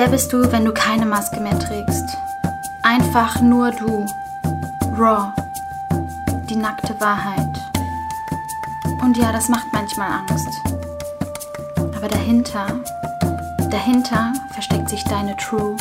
Wer 0.00 0.06
bist 0.06 0.32
du, 0.32 0.52
wenn 0.52 0.64
du 0.64 0.72
keine 0.72 1.06
Maske 1.06 1.40
mehr 1.40 1.58
trägst? 1.58 2.16
Einfach 2.84 3.40
nur 3.40 3.72
du. 3.72 4.06
Raw. 4.96 5.32
Die 6.48 6.54
nackte 6.54 6.94
Wahrheit. 7.00 7.58
Und 9.02 9.16
ja, 9.16 9.32
das 9.32 9.48
macht 9.48 9.66
manchmal 9.72 10.08
Angst. 10.08 10.46
Aber 11.96 12.06
dahinter, 12.06 12.78
dahinter 13.72 14.34
versteckt 14.52 14.88
sich 14.88 15.02
deine 15.02 15.36
True 15.36 15.76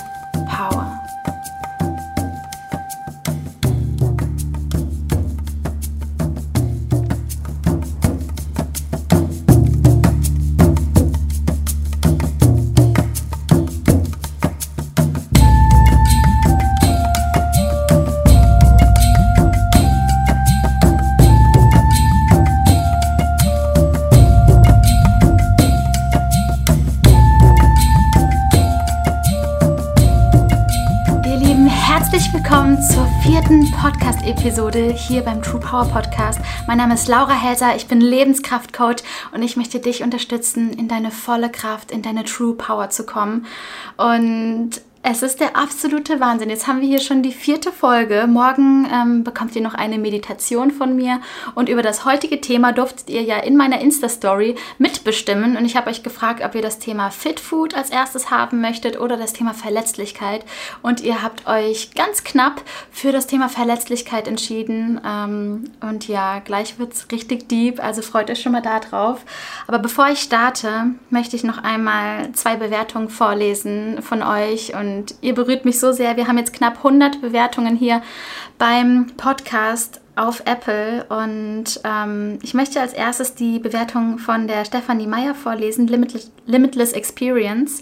Podcast-Episode 34.77 34.93
hier 34.93 35.21
beim 35.23 35.41
True 35.41 35.59
Power 35.59 35.85
Podcast. 35.85 36.39
Mein 36.67 36.77
Name 36.77 36.93
ist 36.93 37.07
Laura 37.07 37.33
Helser, 37.33 37.75
ich 37.75 37.87
bin 37.87 37.99
Lebenskraftcoach 37.99 38.97
und 39.31 39.41
ich 39.41 39.57
möchte 39.57 39.79
dich 39.79 40.03
unterstützen, 40.03 40.71
in 40.71 40.87
deine 40.87 41.09
volle 41.09 41.49
Kraft, 41.49 41.91
in 41.91 42.03
deine 42.03 42.23
True 42.23 42.53
Power 42.53 42.89
zu 42.89 43.05
kommen. 43.05 43.47
Und 43.97 44.81
es 45.09 45.23
ist 45.23 45.39
der 45.39 45.55
absolute 45.55 46.19
Wahnsinn. 46.19 46.49
Jetzt 46.49 46.67
haben 46.67 46.81
wir 46.81 46.87
hier 46.87 46.99
schon 46.99 47.23
die 47.23 47.31
vierte 47.31 47.71
Folge. 47.71 48.25
Morgen 48.27 48.85
ähm, 48.91 49.23
bekommt 49.23 49.55
ihr 49.55 49.61
noch 49.61 49.73
eine 49.73 49.97
Meditation 49.97 50.69
von 50.69 50.97
mir. 50.97 51.21
Und 51.55 51.69
über 51.69 51.81
das 51.81 52.03
heutige 52.03 52.41
Thema 52.41 52.73
durftet 52.73 53.09
ihr 53.09 53.21
ja 53.21 53.37
in 53.37 53.55
meiner 53.55 53.79
Insta-Story 53.79 54.55
mitbestimmen. 54.79 55.55
Und 55.55 55.63
ich 55.63 55.77
habe 55.77 55.89
euch 55.89 56.03
gefragt, 56.03 56.43
ob 56.43 56.55
ihr 56.55 56.61
das 56.61 56.79
Thema 56.79 57.09
Fit 57.09 57.39
Food 57.39 57.73
als 57.73 57.89
erstes 57.89 58.31
haben 58.31 58.59
möchtet 58.59 58.99
oder 58.99 59.15
das 59.15 59.31
Thema 59.31 59.53
Verletzlichkeit. 59.53 60.43
Und 60.81 60.99
ihr 60.99 61.23
habt 61.23 61.47
euch 61.47 61.91
ganz 61.95 62.25
knapp 62.25 62.61
für 62.91 63.13
das 63.13 63.27
Thema 63.27 63.47
Verletzlichkeit 63.47 64.27
entschieden. 64.27 64.99
Ähm, 65.05 65.71
und 65.79 66.09
ja, 66.09 66.39
gleich 66.39 66.79
wird 66.79 66.91
es 66.91 67.07
richtig 67.13 67.47
deep. 67.47 67.81
Also 67.81 68.01
freut 68.01 68.29
euch 68.29 68.41
schon 68.41 68.51
mal 68.51 68.61
da 68.61 68.81
drauf. 68.81 69.23
Aber 69.67 69.79
bevor 69.79 70.09
ich 70.09 70.19
starte, 70.19 70.87
möchte 71.09 71.37
ich 71.37 71.45
noch 71.45 71.63
einmal 71.63 72.33
zwei 72.33 72.57
Bewertungen 72.57 73.07
vorlesen 73.07 74.01
von 74.01 74.21
euch 74.21 74.75
und 74.75 74.96
und 74.97 75.15
ihr 75.21 75.35
berührt 75.35 75.63
mich 75.63 75.79
so 75.79 75.91
sehr. 75.91 76.17
Wir 76.17 76.27
haben 76.27 76.37
jetzt 76.37 76.53
knapp 76.53 76.77
100 76.77 77.21
Bewertungen 77.21 77.75
hier 77.75 78.01
beim 78.57 79.07
Podcast 79.15 80.01
auf 80.15 80.41
Apple 80.45 81.05
und 81.09 81.79
ähm, 81.83 82.39
ich 82.41 82.55
möchte 82.55 82.81
als 82.81 82.93
erstes 82.93 83.35
die 83.35 83.59
Bewertung 83.59 84.17
von 84.17 84.47
der 84.47 84.65
Stefanie 84.65 85.05
Meyer 85.05 85.35
vorlesen, 85.35 85.87
Limitless, 85.87 86.31
Limitless 86.47 86.93
Experience. 86.93 87.81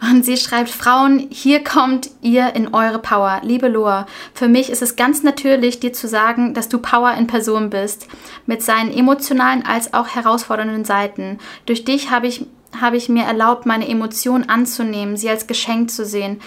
Und 0.00 0.24
sie 0.24 0.36
schreibt, 0.36 0.70
Frauen, 0.70 1.26
hier 1.30 1.64
kommt 1.64 2.10
ihr 2.22 2.54
in 2.54 2.72
eure 2.72 3.00
Power. 3.00 3.40
Liebe 3.42 3.66
Loa, 3.66 4.06
für 4.32 4.46
mich 4.46 4.70
ist 4.70 4.80
es 4.80 4.94
ganz 4.94 5.24
natürlich, 5.24 5.80
dir 5.80 5.92
zu 5.92 6.06
sagen, 6.06 6.54
dass 6.54 6.68
du 6.68 6.78
Power 6.78 7.14
in 7.14 7.26
Person 7.26 7.68
bist, 7.68 8.06
mit 8.46 8.62
seinen 8.62 8.92
emotionalen 8.92 9.64
als 9.66 9.94
auch 9.94 10.08
herausfordernden 10.08 10.84
Seiten. 10.84 11.38
Durch 11.66 11.84
dich 11.84 12.12
habe 12.12 12.28
ich 12.28 12.46
habe 12.80 12.96
ich 12.96 13.08
mir 13.08 13.24
erlaubt, 13.24 13.66
meine 13.66 13.88
Emotionen 13.88 14.48
anzunehmen, 14.48 15.16
sie 15.16 15.28
als 15.28 15.46
Geschenk 15.46 15.90
zu 15.90 16.04
sehen. 16.04 16.40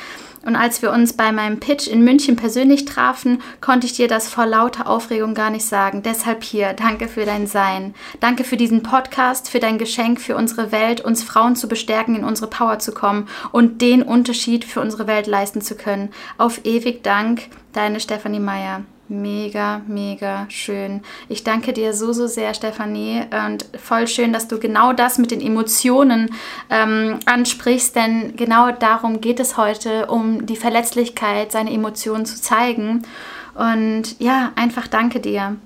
Und 0.43 0.55
als 0.55 0.81
wir 0.81 0.91
uns 0.91 1.13
bei 1.13 1.31
meinem 1.31 1.59
Pitch 1.59 1.87
in 1.87 2.03
München 2.03 2.35
persönlich 2.35 2.85
trafen, 2.85 3.41
konnte 3.61 3.85
ich 3.85 3.93
dir 3.93 4.07
das 4.07 4.27
vor 4.27 4.47
lauter 4.47 4.87
Aufregung 4.87 5.35
gar 5.35 5.51
nicht 5.51 5.65
sagen. 5.65 6.01
Deshalb 6.01 6.43
hier, 6.43 6.73
danke 6.73 7.07
für 7.07 7.25
dein 7.25 7.45
Sein. 7.45 7.93
Danke 8.19 8.43
für 8.43 8.57
diesen 8.57 8.81
Podcast, 8.81 9.49
für 9.49 9.59
dein 9.59 9.77
Geschenk 9.77 10.19
für 10.19 10.35
unsere 10.35 10.71
Welt, 10.71 11.01
uns 11.01 11.23
Frauen 11.23 11.55
zu 11.55 11.67
bestärken, 11.67 12.15
in 12.15 12.23
unsere 12.23 12.49
Power 12.49 12.79
zu 12.79 12.91
kommen 12.91 13.27
und 13.51 13.81
den 13.81 14.01
Unterschied 14.01 14.65
für 14.65 14.81
unsere 14.81 15.05
Welt 15.05 15.27
leisten 15.27 15.61
zu 15.61 15.75
können. 15.75 16.09
Auf 16.39 16.65
ewig 16.65 17.03
Dank, 17.03 17.43
deine 17.73 17.99
Stefanie 17.99 18.39
Meyer 18.39 18.81
mega, 19.11 19.81
mega 19.87 20.47
schön. 20.49 21.01
Ich 21.29 21.43
danke 21.43 21.73
dir 21.73 21.93
so, 21.93 22.13
so 22.13 22.25
sehr, 22.25 22.53
Stefanie. 22.53 23.23
Und 23.47 23.65
voll 23.79 24.07
schön, 24.07 24.33
dass 24.33 24.47
du 24.47 24.57
genau 24.57 24.93
das 24.93 25.17
mit 25.17 25.29
den 25.31 25.41
Emotionen 25.41 26.29
ähm, 26.69 27.19
ansprichst, 27.25 27.95
denn 27.95 28.35
genau 28.35 28.71
darum 28.71 29.21
geht 29.21 29.39
es 29.39 29.57
heute, 29.57 30.07
um 30.07 30.45
die 30.45 30.55
Verletzlichkeit, 30.55 31.51
seine 31.51 31.71
Emotionen 31.71 32.25
zu 32.25 32.41
zeigen. 32.41 33.03
Und 33.53 34.19
ja, 34.19 34.51
einfach 34.55 34.87
danke 34.87 35.19
dir. 35.19 35.57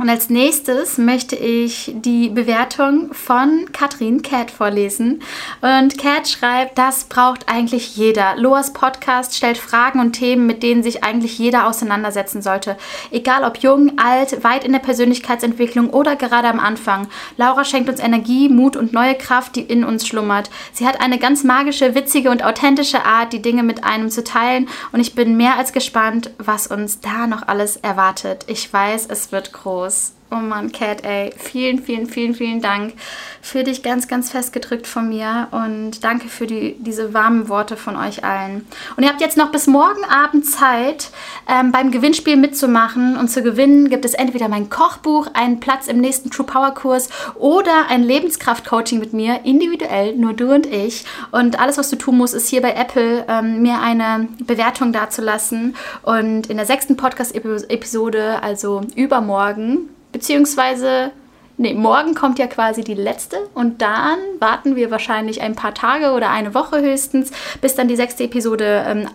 Und 0.00 0.08
als 0.08 0.30
nächstes 0.30 0.96
möchte 0.96 1.34
ich 1.34 1.92
die 1.92 2.28
Bewertung 2.28 3.12
von 3.12 3.66
Katrin 3.72 4.22
Cat 4.22 4.48
vorlesen. 4.52 5.20
Und 5.60 5.98
Cat 5.98 6.28
schreibt, 6.28 6.78
das 6.78 7.02
braucht 7.04 7.48
eigentlich 7.48 7.96
jeder. 7.96 8.36
Loas 8.36 8.72
Podcast 8.72 9.34
stellt 9.34 9.58
Fragen 9.58 9.98
und 9.98 10.12
Themen, 10.12 10.46
mit 10.46 10.62
denen 10.62 10.84
sich 10.84 11.02
eigentlich 11.02 11.36
jeder 11.36 11.66
auseinandersetzen 11.66 12.42
sollte. 12.42 12.76
Egal 13.10 13.42
ob 13.42 13.56
jung, 13.56 13.98
alt, 13.98 14.44
weit 14.44 14.62
in 14.62 14.70
der 14.70 14.78
Persönlichkeitsentwicklung 14.78 15.90
oder 15.90 16.14
gerade 16.14 16.46
am 16.46 16.60
Anfang. 16.60 17.08
Laura 17.36 17.64
schenkt 17.64 17.88
uns 17.88 17.98
Energie, 17.98 18.48
Mut 18.48 18.76
und 18.76 18.92
neue 18.92 19.16
Kraft, 19.16 19.56
die 19.56 19.62
in 19.62 19.82
uns 19.82 20.06
schlummert. 20.06 20.48
Sie 20.72 20.86
hat 20.86 21.00
eine 21.00 21.18
ganz 21.18 21.42
magische, 21.42 21.96
witzige 21.96 22.30
und 22.30 22.44
authentische 22.44 23.04
Art, 23.04 23.32
die 23.32 23.42
Dinge 23.42 23.64
mit 23.64 23.82
einem 23.82 24.10
zu 24.10 24.22
teilen. 24.22 24.68
Und 24.92 25.00
ich 25.00 25.16
bin 25.16 25.36
mehr 25.36 25.56
als 25.56 25.72
gespannt, 25.72 26.30
was 26.38 26.68
uns 26.68 27.00
da 27.00 27.26
noch 27.26 27.48
alles 27.48 27.74
erwartet. 27.78 28.44
Ich 28.46 28.72
weiß, 28.72 29.08
es 29.10 29.32
wird 29.32 29.52
groß. 29.52 29.87
pessoas 29.88 30.12
Oh 30.30 30.36
Mann, 30.36 30.72
Cat, 30.72 31.06
ey. 31.06 31.32
Vielen, 31.38 31.78
vielen, 31.82 32.06
vielen, 32.06 32.34
vielen 32.34 32.60
Dank. 32.60 32.92
Für 33.40 33.64
dich 33.64 33.82
ganz, 33.82 34.08
ganz 34.08 34.30
fest 34.30 34.52
gedrückt 34.52 34.86
von 34.86 35.08
mir 35.08 35.48
und 35.52 36.04
danke 36.04 36.28
für 36.28 36.46
die, 36.46 36.76
diese 36.80 37.14
warmen 37.14 37.48
Worte 37.48 37.78
von 37.78 37.96
euch 37.96 38.24
allen. 38.24 38.66
Und 38.96 39.04
ihr 39.04 39.08
habt 39.08 39.22
jetzt 39.22 39.38
noch 39.38 39.50
bis 39.50 39.66
morgen 39.66 40.04
Abend 40.04 40.44
Zeit, 40.44 41.10
ähm, 41.48 41.72
beim 41.72 41.90
Gewinnspiel 41.90 42.36
mitzumachen. 42.36 43.16
Und 43.16 43.28
zu 43.28 43.42
gewinnen 43.42 43.88
gibt 43.88 44.04
es 44.04 44.12
entweder 44.12 44.48
mein 44.48 44.68
Kochbuch, 44.68 45.28
einen 45.32 45.60
Platz 45.60 45.86
im 45.86 45.98
nächsten 45.98 46.30
True 46.30 46.44
Power 46.44 46.74
Kurs 46.74 47.08
oder 47.36 47.86
ein 47.88 48.02
Lebenskraft-Coaching 48.02 48.98
mit 48.98 49.14
mir, 49.14 49.46
individuell, 49.46 50.14
nur 50.14 50.34
du 50.34 50.52
und 50.52 50.66
ich. 50.66 51.06
Und 51.30 51.58
alles, 51.58 51.78
was 51.78 51.88
du 51.88 51.96
tun 51.96 52.18
musst, 52.18 52.34
ist 52.34 52.48
hier 52.48 52.60
bei 52.60 52.74
Apple 52.74 53.24
ähm, 53.28 53.62
mir 53.62 53.80
eine 53.80 54.28
Bewertung 54.40 54.92
dazulassen. 54.92 55.74
Und 56.02 56.48
in 56.48 56.58
der 56.58 56.66
sechsten 56.66 56.98
Podcast-Episode, 56.98 58.42
also 58.42 58.82
übermorgen, 58.94 59.88
beziehungsweise 60.12 61.12
Nee, 61.60 61.74
morgen 61.74 62.14
kommt 62.14 62.38
ja 62.38 62.46
quasi 62.46 62.84
die 62.84 62.94
letzte 62.94 63.36
und 63.52 63.82
dann 63.82 64.16
warten 64.38 64.76
wir 64.76 64.92
wahrscheinlich 64.92 65.42
ein 65.42 65.56
paar 65.56 65.74
Tage 65.74 66.12
oder 66.12 66.30
eine 66.30 66.54
Woche 66.54 66.80
höchstens, 66.80 67.32
bis 67.60 67.74
dann 67.74 67.88
die 67.88 67.96
sechste 67.96 68.22
Episode 68.22 68.84
ähm, 68.86 69.08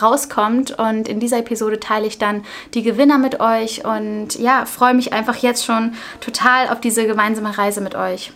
rauskommt. 0.00 0.78
Und 0.78 1.08
in 1.08 1.20
dieser 1.20 1.38
Episode 1.38 1.78
teile 1.78 2.06
ich 2.06 2.16
dann 2.16 2.42
die 2.72 2.82
Gewinner 2.82 3.18
mit 3.18 3.40
euch 3.40 3.84
und 3.84 4.38
ja, 4.38 4.64
freue 4.64 4.94
mich 4.94 5.12
einfach 5.12 5.36
jetzt 5.36 5.66
schon 5.66 5.92
total 6.22 6.68
auf 6.68 6.80
diese 6.80 7.06
gemeinsame 7.06 7.58
Reise 7.58 7.82
mit 7.82 7.94
euch. 7.94 8.32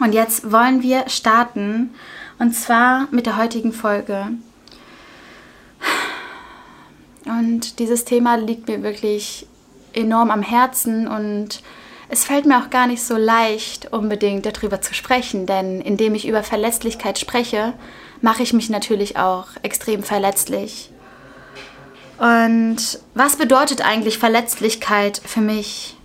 Und 0.00 0.12
jetzt 0.12 0.50
wollen 0.50 0.82
wir 0.82 1.08
starten 1.08 1.94
und 2.40 2.56
zwar 2.56 3.06
mit 3.12 3.26
der 3.26 3.36
heutigen 3.36 3.72
Folge. 3.72 4.28
Und 7.24 7.78
dieses 7.78 8.04
Thema 8.04 8.36
liegt 8.36 8.66
mir 8.66 8.82
wirklich 8.82 9.46
enorm 9.94 10.30
am 10.30 10.42
Herzen 10.42 11.08
und 11.08 11.62
es 12.08 12.24
fällt 12.24 12.44
mir 12.44 12.58
auch 12.58 12.70
gar 12.70 12.86
nicht 12.86 13.02
so 13.02 13.16
leicht, 13.16 13.92
unbedingt 13.92 14.44
darüber 14.44 14.80
zu 14.80 14.94
sprechen, 14.94 15.46
denn 15.46 15.80
indem 15.80 16.14
ich 16.14 16.26
über 16.26 16.42
Verletzlichkeit 16.42 17.18
spreche, 17.18 17.72
mache 18.20 18.42
ich 18.42 18.52
mich 18.52 18.68
natürlich 18.68 19.16
auch 19.16 19.46
extrem 19.62 20.02
verletzlich. 20.02 20.90
Und 22.18 22.98
was 23.14 23.36
bedeutet 23.36 23.86
eigentlich 23.86 24.18
Verletzlichkeit 24.18 25.22
für 25.24 25.40
mich? 25.40 25.96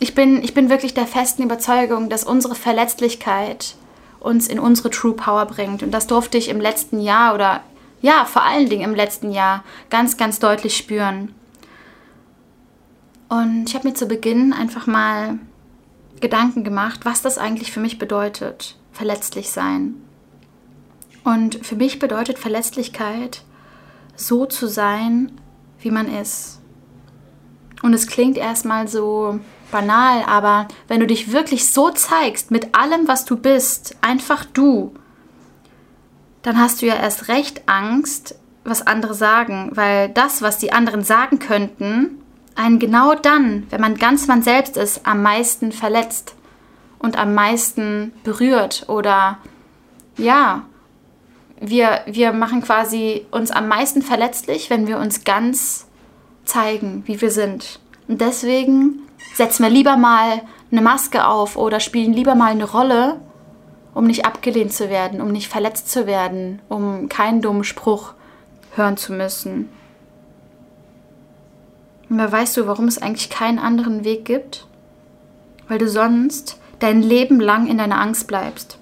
Ich 0.00 0.14
bin, 0.14 0.42
ich 0.42 0.52
bin 0.52 0.68
wirklich 0.68 0.94
der 0.94 1.06
festen 1.06 1.44
Überzeugung, 1.44 2.10
dass 2.10 2.24
unsere 2.24 2.56
Verletzlichkeit 2.56 3.76
uns 4.18 4.48
in 4.48 4.58
unsere 4.58 4.90
True 4.90 5.14
Power 5.14 5.46
bringt. 5.46 5.82
Und 5.82 5.92
das 5.92 6.06
durfte 6.06 6.38
ich 6.38 6.48
im 6.48 6.60
letzten 6.60 7.00
Jahr 7.00 7.34
oder 7.34 7.60
ja, 8.02 8.24
vor 8.24 8.42
allen 8.42 8.68
Dingen 8.68 8.82
im 8.82 8.94
letzten 8.94 9.30
Jahr 9.32 9.62
ganz, 9.90 10.16
ganz 10.16 10.40
deutlich 10.40 10.76
spüren. 10.76 11.34
Und 13.32 13.64
ich 13.66 13.74
habe 13.74 13.88
mir 13.88 13.94
zu 13.94 14.04
Beginn 14.04 14.52
einfach 14.52 14.86
mal 14.86 15.38
Gedanken 16.20 16.64
gemacht, 16.64 17.00
was 17.04 17.22
das 17.22 17.38
eigentlich 17.38 17.72
für 17.72 17.80
mich 17.80 17.98
bedeutet, 17.98 18.76
verletzlich 18.92 19.48
sein. 19.48 19.94
Und 21.24 21.64
für 21.64 21.74
mich 21.74 21.98
bedeutet 21.98 22.38
Verletzlichkeit, 22.38 23.42
so 24.16 24.44
zu 24.44 24.66
sein, 24.66 25.32
wie 25.80 25.90
man 25.90 26.14
ist. 26.14 26.60
Und 27.80 27.94
es 27.94 28.06
klingt 28.06 28.36
erstmal 28.36 28.86
so 28.86 29.40
banal, 29.70 30.24
aber 30.26 30.68
wenn 30.88 31.00
du 31.00 31.06
dich 31.06 31.32
wirklich 31.32 31.72
so 31.72 31.88
zeigst, 31.88 32.50
mit 32.50 32.74
allem, 32.74 33.08
was 33.08 33.24
du 33.24 33.38
bist, 33.38 33.96
einfach 34.02 34.44
du, 34.44 34.92
dann 36.42 36.58
hast 36.58 36.82
du 36.82 36.86
ja 36.86 36.96
erst 36.96 37.28
recht 37.28 37.62
Angst, 37.66 38.38
was 38.62 38.86
andere 38.86 39.14
sagen, 39.14 39.70
weil 39.72 40.10
das, 40.10 40.42
was 40.42 40.58
die 40.58 40.74
anderen 40.74 41.02
sagen 41.02 41.38
könnten, 41.38 42.21
einen 42.56 42.78
genau 42.78 43.14
dann, 43.14 43.66
wenn 43.70 43.80
man 43.80 43.96
ganz 43.96 44.26
man 44.26 44.42
selbst 44.42 44.76
ist, 44.76 45.06
am 45.06 45.22
meisten 45.22 45.72
verletzt 45.72 46.34
und 46.98 47.18
am 47.18 47.34
meisten 47.34 48.12
berührt 48.24 48.84
oder 48.88 49.38
ja, 50.16 50.64
wir, 51.60 52.00
wir 52.06 52.32
machen 52.32 52.62
quasi 52.62 53.26
uns 53.30 53.50
am 53.50 53.68
meisten 53.68 54.02
verletzlich, 54.02 54.68
wenn 54.70 54.86
wir 54.86 54.98
uns 54.98 55.24
ganz 55.24 55.86
zeigen, 56.44 57.02
wie 57.06 57.20
wir 57.20 57.30
sind. 57.30 57.80
Und 58.08 58.20
deswegen 58.20 59.02
setzen 59.34 59.62
wir 59.62 59.70
lieber 59.70 59.96
mal 59.96 60.42
eine 60.70 60.82
Maske 60.82 61.26
auf 61.26 61.56
oder 61.56 61.80
spielen 61.80 62.12
lieber 62.12 62.34
mal 62.34 62.50
eine 62.50 62.68
Rolle, 62.68 63.20
um 63.94 64.06
nicht 64.06 64.24
abgelehnt 64.24 64.72
zu 64.72 64.90
werden, 64.90 65.20
um 65.20 65.30
nicht 65.30 65.48
verletzt 65.48 65.90
zu 65.90 66.06
werden, 66.06 66.60
um 66.68 67.08
keinen 67.08 67.42
dummen 67.42 67.64
Spruch 67.64 68.14
hören 68.74 68.96
zu 68.96 69.12
müssen. 69.12 69.68
Aber 72.12 72.30
weißt 72.30 72.58
du, 72.58 72.66
warum 72.66 72.88
es 72.88 73.00
eigentlich 73.00 73.30
keinen 73.30 73.58
anderen 73.58 74.04
Weg 74.04 74.26
gibt? 74.26 74.66
Weil 75.68 75.78
du 75.78 75.88
sonst 75.88 76.58
dein 76.78 77.00
Leben 77.00 77.40
lang 77.40 77.66
in 77.66 77.78
deiner 77.78 78.00
Angst 78.00 78.26
bleibst. 78.26 78.78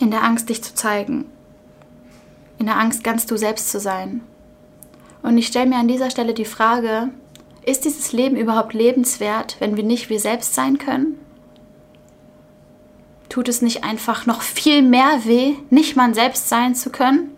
In 0.00 0.10
der 0.10 0.24
Angst, 0.24 0.48
dich 0.48 0.64
zu 0.64 0.74
zeigen. 0.74 1.26
In 2.58 2.66
der 2.66 2.76
Angst, 2.76 3.04
ganz 3.04 3.26
du 3.26 3.36
selbst 3.36 3.70
zu 3.70 3.78
sein. 3.78 4.20
Und 5.22 5.38
ich 5.38 5.46
stelle 5.46 5.68
mir 5.68 5.76
an 5.76 5.86
dieser 5.86 6.10
Stelle 6.10 6.34
die 6.34 6.44
Frage, 6.44 7.10
ist 7.64 7.84
dieses 7.84 8.12
Leben 8.12 8.36
überhaupt 8.36 8.74
lebenswert, 8.74 9.56
wenn 9.60 9.76
wir 9.76 9.84
nicht 9.84 10.10
wir 10.10 10.18
selbst 10.18 10.54
sein 10.54 10.78
können? 10.78 11.20
Tut 13.28 13.48
es 13.48 13.62
nicht 13.62 13.84
einfach 13.84 14.26
noch 14.26 14.42
viel 14.42 14.82
mehr 14.82 15.24
weh, 15.24 15.54
nicht 15.70 15.94
man 15.94 16.14
selbst 16.14 16.48
sein 16.48 16.74
zu 16.74 16.90
können? 16.90 17.30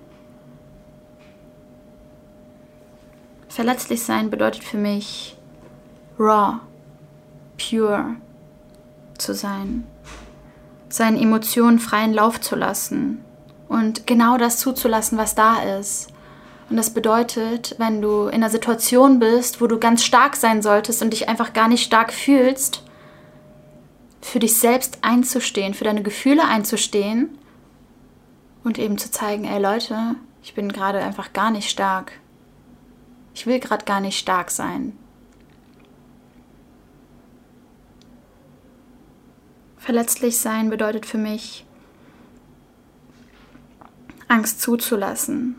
Verletzlich 3.54 4.02
sein 4.02 4.30
bedeutet 4.30 4.64
für 4.64 4.78
mich 4.78 5.36
raw, 6.18 6.58
pure 7.56 8.16
zu 9.16 9.32
sein, 9.32 9.86
seinen 10.88 11.16
Emotionen 11.16 11.78
freien 11.78 12.12
Lauf 12.12 12.40
zu 12.40 12.56
lassen 12.56 13.24
und 13.68 14.08
genau 14.08 14.38
das 14.38 14.58
zuzulassen, 14.58 15.18
was 15.18 15.36
da 15.36 15.62
ist. 15.78 16.08
Und 16.68 16.78
das 16.78 16.90
bedeutet, 16.90 17.76
wenn 17.78 18.02
du 18.02 18.26
in 18.26 18.34
einer 18.34 18.50
Situation 18.50 19.20
bist, 19.20 19.60
wo 19.60 19.68
du 19.68 19.78
ganz 19.78 20.02
stark 20.02 20.34
sein 20.34 20.60
solltest 20.60 21.00
und 21.00 21.12
dich 21.12 21.28
einfach 21.28 21.52
gar 21.52 21.68
nicht 21.68 21.84
stark 21.84 22.12
fühlst, 22.12 22.82
für 24.20 24.40
dich 24.40 24.58
selbst 24.58 24.98
einzustehen, 25.02 25.74
für 25.74 25.84
deine 25.84 26.02
Gefühle 26.02 26.44
einzustehen 26.44 27.38
und 28.64 28.80
eben 28.80 28.98
zu 28.98 29.12
zeigen, 29.12 29.44
ey 29.44 29.62
Leute, 29.62 30.16
ich 30.42 30.54
bin 30.54 30.72
gerade 30.72 30.98
einfach 30.98 31.32
gar 31.32 31.52
nicht 31.52 31.70
stark. 31.70 32.14
Ich 33.34 33.46
will 33.46 33.58
gerade 33.58 33.84
gar 33.84 34.00
nicht 34.00 34.18
stark 34.18 34.50
sein. 34.50 34.96
Verletzlich 39.76 40.38
sein 40.38 40.70
bedeutet 40.70 41.04
für 41.04 41.18
mich, 41.18 41.66
Angst 44.28 44.62
zuzulassen, 44.62 45.56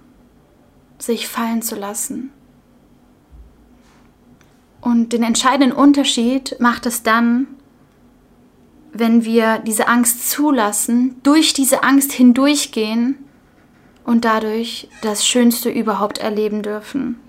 sich 0.97 1.27
fallen 1.27 1.61
zu 1.61 1.75
lassen. 1.75 2.31
Und 4.81 5.13
den 5.13 5.21
entscheidenden 5.21 5.77
Unterschied 5.77 6.55
macht 6.59 6.85
es 6.85 7.03
dann, 7.03 7.47
wenn 8.93 9.25
wir 9.25 9.59
diese 9.59 9.87
Angst 9.87 10.29
zulassen, 10.29 11.19
durch 11.21 11.53
diese 11.53 11.83
Angst 11.83 12.11
hindurchgehen 12.11 13.17
und 14.05 14.25
dadurch 14.25 14.87
das 15.01 15.27
Schönste 15.27 15.69
überhaupt 15.69 16.17
erleben 16.17 16.63
dürfen. 16.63 17.19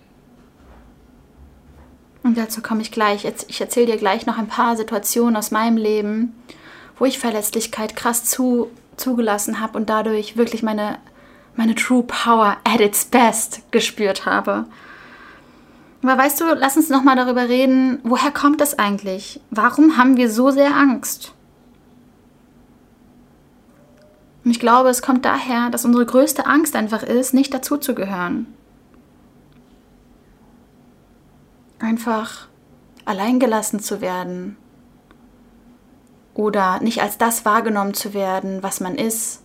Und 2.26 2.36
dazu 2.36 2.60
komme 2.60 2.82
ich 2.82 2.90
gleich. 2.90 3.24
Ich 3.46 3.60
erzähle 3.60 3.86
dir 3.86 3.98
gleich 3.98 4.26
noch 4.26 4.36
ein 4.36 4.48
paar 4.48 4.76
Situationen 4.76 5.36
aus 5.36 5.52
meinem 5.52 5.76
Leben, 5.76 6.34
wo 6.98 7.04
ich 7.04 7.20
Verletzlichkeit 7.20 7.94
krass 7.94 8.24
zu, 8.24 8.68
zugelassen 8.96 9.60
habe 9.60 9.78
und 9.78 9.88
dadurch 9.88 10.36
wirklich 10.36 10.64
meine, 10.64 10.98
meine 11.54 11.76
True 11.76 12.02
Power 12.02 12.56
at 12.64 12.80
its 12.80 13.04
best 13.04 13.60
gespürt 13.70 14.26
habe. 14.26 14.64
Aber 16.02 16.18
weißt 16.18 16.40
du, 16.40 16.46
lass 16.54 16.76
uns 16.76 16.88
nochmal 16.88 17.14
darüber 17.14 17.48
reden, 17.48 18.00
woher 18.02 18.32
kommt 18.32 18.60
das 18.60 18.76
eigentlich? 18.76 19.40
Warum 19.52 19.96
haben 19.96 20.16
wir 20.16 20.28
so 20.28 20.50
sehr 20.50 20.76
Angst? 20.76 21.32
Und 24.44 24.50
ich 24.50 24.58
glaube, 24.58 24.88
es 24.88 25.00
kommt 25.00 25.24
daher, 25.24 25.70
dass 25.70 25.84
unsere 25.84 26.06
größte 26.06 26.44
Angst 26.44 26.74
einfach 26.74 27.04
ist, 27.04 27.34
nicht 27.34 27.54
dazuzugehören. 27.54 28.48
Einfach 31.78 32.48
alleingelassen 33.04 33.80
zu 33.80 34.00
werden 34.00 34.56
oder 36.34 36.80
nicht 36.80 37.00
als 37.00 37.18
das 37.18 37.44
wahrgenommen 37.44 37.94
zu 37.94 38.12
werden, 38.12 38.62
was 38.62 38.80
man 38.80 38.94
ist. 38.96 39.42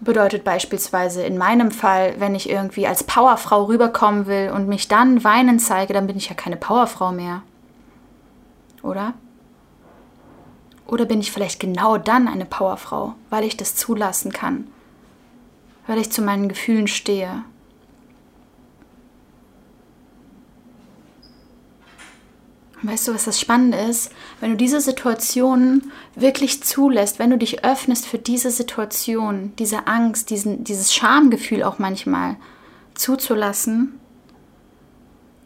Bedeutet 0.00 0.44
beispielsweise 0.44 1.22
in 1.22 1.38
meinem 1.38 1.70
Fall, 1.70 2.20
wenn 2.20 2.34
ich 2.34 2.50
irgendwie 2.50 2.86
als 2.86 3.02
Powerfrau 3.04 3.64
rüberkommen 3.64 4.26
will 4.26 4.52
und 4.54 4.68
mich 4.68 4.88
dann 4.88 5.24
weinen 5.24 5.58
zeige, 5.58 5.94
dann 5.94 6.06
bin 6.06 6.18
ich 6.18 6.28
ja 6.28 6.34
keine 6.34 6.56
Powerfrau 6.56 7.12
mehr. 7.12 7.42
Oder? 8.82 9.14
Oder 10.86 11.06
bin 11.06 11.20
ich 11.20 11.32
vielleicht 11.32 11.58
genau 11.58 11.96
dann 11.96 12.28
eine 12.28 12.44
Powerfrau, 12.44 13.14
weil 13.30 13.44
ich 13.44 13.56
das 13.56 13.74
zulassen 13.74 14.32
kann, 14.32 14.68
weil 15.86 15.98
ich 15.98 16.12
zu 16.12 16.22
meinen 16.22 16.48
Gefühlen 16.48 16.86
stehe, 16.86 17.42
Weißt 22.86 23.08
du, 23.08 23.14
was 23.14 23.24
das 23.24 23.40
Spannende 23.40 23.78
ist? 23.78 24.12
Wenn 24.40 24.50
du 24.50 24.56
diese 24.56 24.80
Situation 24.80 25.90
wirklich 26.14 26.62
zulässt, 26.62 27.18
wenn 27.18 27.30
du 27.30 27.38
dich 27.38 27.64
öffnest 27.64 28.06
für 28.06 28.18
diese 28.18 28.50
Situation, 28.50 29.52
diese 29.58 29.86
Angst, 29.86 30.30
diesen, 30.30 30.62
dieses 30.62 30.94
Schamgefühl 30.94 31.62
auch 31.62 31.78
manchmal 31.78 32.36
zuzulassen, 32.94 33.98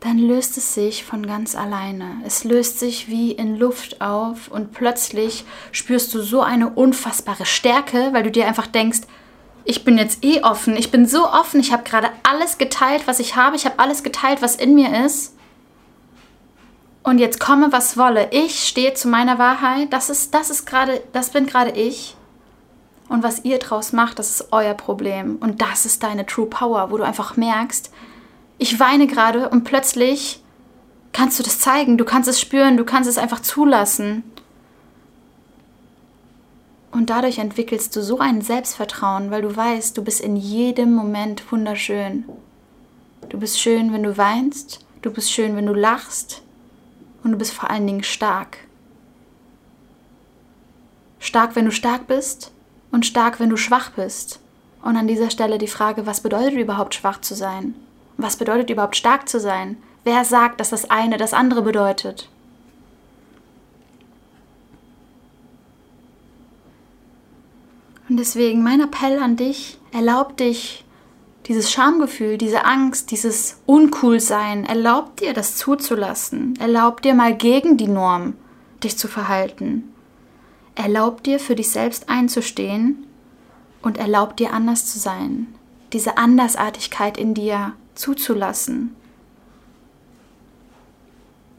dann 0.01 0.19
löst 0.19 0.57
es 0.57 0.75
sich 0.75 1.05
von 1.05 1.27
ganz 1.27 1.55
alleine. 1.55 2.17
Es 2.25 2.45
löst 2.45 2.79
sich 2.79 3.09
wie 3.09 3.33
in 3.33 3.57
Luft 3.57 4.00
auf 4.00 4.49
und 4.49 4.73
plötzlich 4.73 5.45
spürst 5.73 6.14
du 6.14 6.23
so 6.23 6.41
eine 6.43 6.71
unfassbare 6.71 7.47
Stärke, 7.47 8.09
weil 8.12 8.23
du 8.23 8.31
dir 8.31 8.47
einfach 8.47 8.67
denkst, 8.67 9.00
ich 9.64 9.85
bin 9.85 9.99
jetzt 9.99 10.25
eh 10.25 10.43
offen, 10.43 10.75
ich 10.76 10.91
bin 10.91 11.07
so 11.07 11.29
offen, 11.29 11.61
ich 11.61 11.73
habe 11.73 11.85
gerade 11.85 12.09
alles 12.23 12.57
geteilt, 12.57 13.03
was 13.07 13.21
ich 13.21 13.37
habe, 13.37 13.57
ich 13.57 13.67
habe 13.67 13.79
alles 13.79 14.03
geteilt, 14.03 14.41
was 14.41 14.57
in 14.57 14.75
mir 14.75 15.05
ist. 15.05 15.37
Und 17.02 17.19
jetzt 17.19 17.40
komme, 17.40 17.73
was 17.73 17.97
wolle. 17.97 18.28
Ich 18.30 18.66
stehe 18.69 18.95
zu 18.95 19.09
meiner 19.09 19.38
Wahrheit. 19.38 19.92
Das 19.92 20.11
ist, 20.11 20.35
das 20.35 20.50
ist 20.50 20.66
gerade, 20.66 21.02
das 21.12 21.30
bin 21.30 21.47
gerade 21.47 21.71
ich. 21.71 22.16
Und 23.09 23.23
was 23.23 23.45
ihr 23.45 23.59
draus 23.59 23.92
macht, 23.92 24.19
das 24.19 24.30
ist 24.30 24.52
euer 24.52 24.75
Problem. 24.75 25.37
Und 25.40 25.62
das 25.62 25.87
ist 25.87 26.02
deine 26.02 26.26
True 26.26 26.47
Power, 26.47 26.90
wo 26.90 26.99
du 26.99 27.04
einfach 27.04 27.37
merkst, 27.37 27.90
ich 28.59 28.78
weine 28.78 29.07
gerade 29.07 29.49
und 29.49 29.64
plötzlich 29.64 30.42
kannst 31.12 31.38
du 31.38 31.42
das 31.42 31.59
zeigen, 31.59 31.97
du 31.97 32.04
kannst 32.04 32.28
es 32.28 32.40
spüren, 32.40 32.76
du 32.76 32.85
kannst 32.85 33.09
es 33.09 33.19
einfach 33.19 33.40
zulassen. 33.40 34.23
Und 36.92 37.09
dadurch 37.09 37.38
entwickelst 37.38 37.97
du 37.97 38.02
so 38.02 38.19
ein 38.19 38.42
Selbstvertrauen, 38.42 39.30
weil 39.30 39.42
du 39.42 39.57
weißt, 39.57 39.97
du 39.97 40.04
bist 40.04 40.21
in 40.21 40.37
jedem 40.37 40.92
Moment 40.92 41.50
wunderschön. 41.50 42.25
Du 43.28 43.38
bist 43.38 43.59
schön, 43.61 43.92
wenn 43.92 44.02
du 44.02 44.16
weinst, 44.19 44.85
du 45.02 45.11
bist 45.11 45.33
schön, 45.33 45.57
wenn 45.57 45.66
du 45.66 45.73
lachst, 45.73 46.42
und 47.23 47.33
du 47.33 47.39
bist 47.39 47.53
vor 47.53 47.71
allen 47.71 47.87
Dingen 47.87 48.03
stark. 48.03 48.59
Stark, 51.19 51.55
wenn 51.55 51.67
du 51.67 51.73
stark 51.73 52.07
bist 52.07 52.53
und 52.91 53.05
stark, 53.07 53.41
wenn 53.41 53.50
du 53.50 53.57
schwach 53.57 53.91
bist. 53.91 54.41
Und 54.83 54.97
an 54.97 55.07
dieser 55.07 55.31
Stelle 55.31 55.59
die 55.59 55.67
Frage, 55.67 56.07
was 56.07 56.23
bedeutet 56.23 56.55
überhaupt 56.55 56.95
schwach 56.95 57.21
zu 57.21 57.35
sein? 57.35 57.75
Was 58.17 58.37
bedeutet 58.37 58.71
überhaupt 58.71 58.97
stark 58.97 59.29
zu 59.29 59.39
sein? 59.39 59.77
Wer 60.05 60.25
sagt, 60.25 60.61
dass 60.61 60.71
das 60.71 60.91
eine 60.91 61.19
das 61.19 61.35
andere 61.35 61.62
bedeutet? 61.62 62.29
Und 68.09 68.17
deswegen 68.17 68.62
mein 68.62 68.81
Appell 68.81 69.19
an 69.21 69.37
dich, 69.37 69.79
erlaub 69.93 70.37
dich, 70.37 70.85
dieses 71.47 71.73
Schamgefühl, 71.73 72.38
diese 72.38 72.64
Angst, 72.64 73.11
dieses 73.11 73.61
Uncoolsein, 73.66 74.64
erlaubt 74.64 75.20
dir 75.20 75.32
das 75.32 75.56
zuzulassen. 75.56 76.54
Erlaubt 76.61 77.04
dir 77.04 77.14
mal 77.14 77.35
gegen 77.35 77.76
die 77.76 77.88
Norm 77.88 78.35
dich 78.82 78.97
zu 78.99 79.09
verhalten. 79.09 79.92
Erlaubt 80.75 81.26
dir 81.26 81.40
für 81.40 81.54
dich 81.54 81.70
selbst 81.70 82.09
einzustehen 82.09 83.06
und 83.82 83.99
erlaubt 83.99 84.38
dir 84.38 84.52
anders 84.52 84.87
zu 84.87 84.99
sein. 84.99 85.47
Diese 85.92 86.16
Andersartigkeit 86.16 87.18
in 87.18 87.35
dir 87.35 87.73
zuzulassen. 87.94 88.94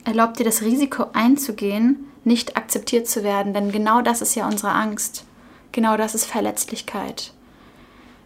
Erlaubt 0.05 0.39
dir 0.39 0.45
das 0.45 0.61
Risiko 0.61 1.07
einzugehen, 1.13 2.05
nicht 2.23 2.57
akzeptiert 2.57 3.07
zu 3.07 3.23
werden, 3.23 3.53
denn 3.53 3.71
genau 3.71 4.01
das 4.01 4.21
ist 4.21 4.35
ja 4.35 4.47
unsere 4.47 4.71
Angst. 4.71 5.25
Genau 5.71 5.97
das 5.97 6.15
ist 6.15 6.25
Verletzlichkeit. 6.25 7.33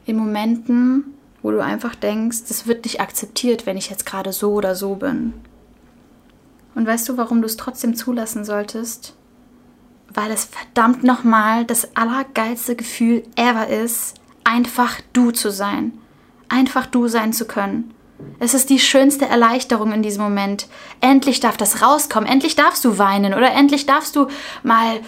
In 0.06 0.18
Momenten, 0.18 1.15
wo 1.46 1.52
du 1.52 1.64
einfach 1.64 1.94
denkst, 1.94 2.40
es 2.50 2.66
wird 2.66 2.86
nicht 2.86 3.02
akzeptiert, 3.02 3.68
wenn 3.68 3.78
ich 3.78 3.92
jetzt 3.92 4.08
gerade 4.08 4.34
so 4.34 4.54
oder 4.54 4.74
so 4.74 4.96
bin. 4.96 5.36
Und 6.74 6.88
weißt 6.88 7.08
du, 7.08 7.18
warum 7.18 7.40
du 7.40 7.46
es 7.46 7.56
trotzdem 7.56 7.96
zulassen 7.96 8.44
solltest? 8.44 9.14
Weil 10.12 10.32
es 10.32 10.46
verdammt 10.46 11.04
nochmal 11.04 11.64
das 11.64 11.96
allergeilste 11.96 12.76
Gefühl 12.76 13.22
ever 13.36 13.68
ist, 13.68 14.16
einfach 14.44 15.00
du 15.14 15.30
zu 15.30 15.52
sein. 15.52 15.94
Einfach 16.50 16.88
du 16.88 17.08
sein 17.08 17.32
zu 17.32 17.46
können. 17.46 17.94
Es 18.40 18.56
ist 18.56 18.72
die 18.72 18.80
schönste 18.80 19.26
Erleichterung 19.26 19.92
in 19.92 20.02
diesem 20.02 20.24
Moment. 20.24 20.68
Endlich 21.00 21.42
darf 21.42 21.58
das 21.58 21.84
rauskommen. 21.84 22.28
Endlich 22.28 22.56
darfst 22.56 22.84
du 22.84 22.98
weinen 22.98 23.36
oder 23.36 23.52
endlich 23.52 23.86
darfst 23.86 24.16
du 24.16 24.30
mal 24.64 25.00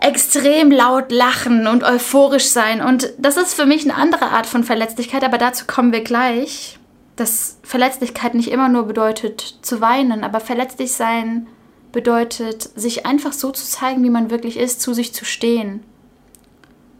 extrem 0.00 0.70
laut 0.70 1.12
lachen 1.12 1.66
und 1.66 1.84
euphorisch 1.84 2.48
sein. 2.48 2.80
Und 2.80 3.12
das 3.18 3.36
ist 3.36 3.54
für 3.54 3.66
mich 3.66 3.84
eine 3.84 3.94
andere 3.94 4.30
Art 4.30 4.46
von 4.46 4.64
Verletzlichkeit, 4.64 5.22
aber 5.22 5.38
dazu 5.38 5.66
kommen 5.66 5.92
wir 5.92 6.02
gleich. 6.02 6.78
Dass 7.16 7.58
Verletzlichkeit 7.62 8.34
nicht 8.34 8.50
immer 8.50 8.70
nur 8.70 8.84
bedeutet 8.84 9.58
zu 9.60 9.82
weinen, 9.82 10.24
aber 10.24 10.40
verletzlich 10.40 10.92
sein 10.92 11.46
bedeutet, 11.92 12.62
sich 12.62 13.04
einfach 13.04 13.32
so 13.32 13.50
zu 13.50 13.64
zeigen, 13.64 14.02
wie 14.02 14.10
man 14.10 14.30
wirklich 14.30 14.56
ist, 14.56 14.80
zu 14.80 14.94
sich 14.94 15.12
zu 15.12 15.24
stehen. 15.24 15.82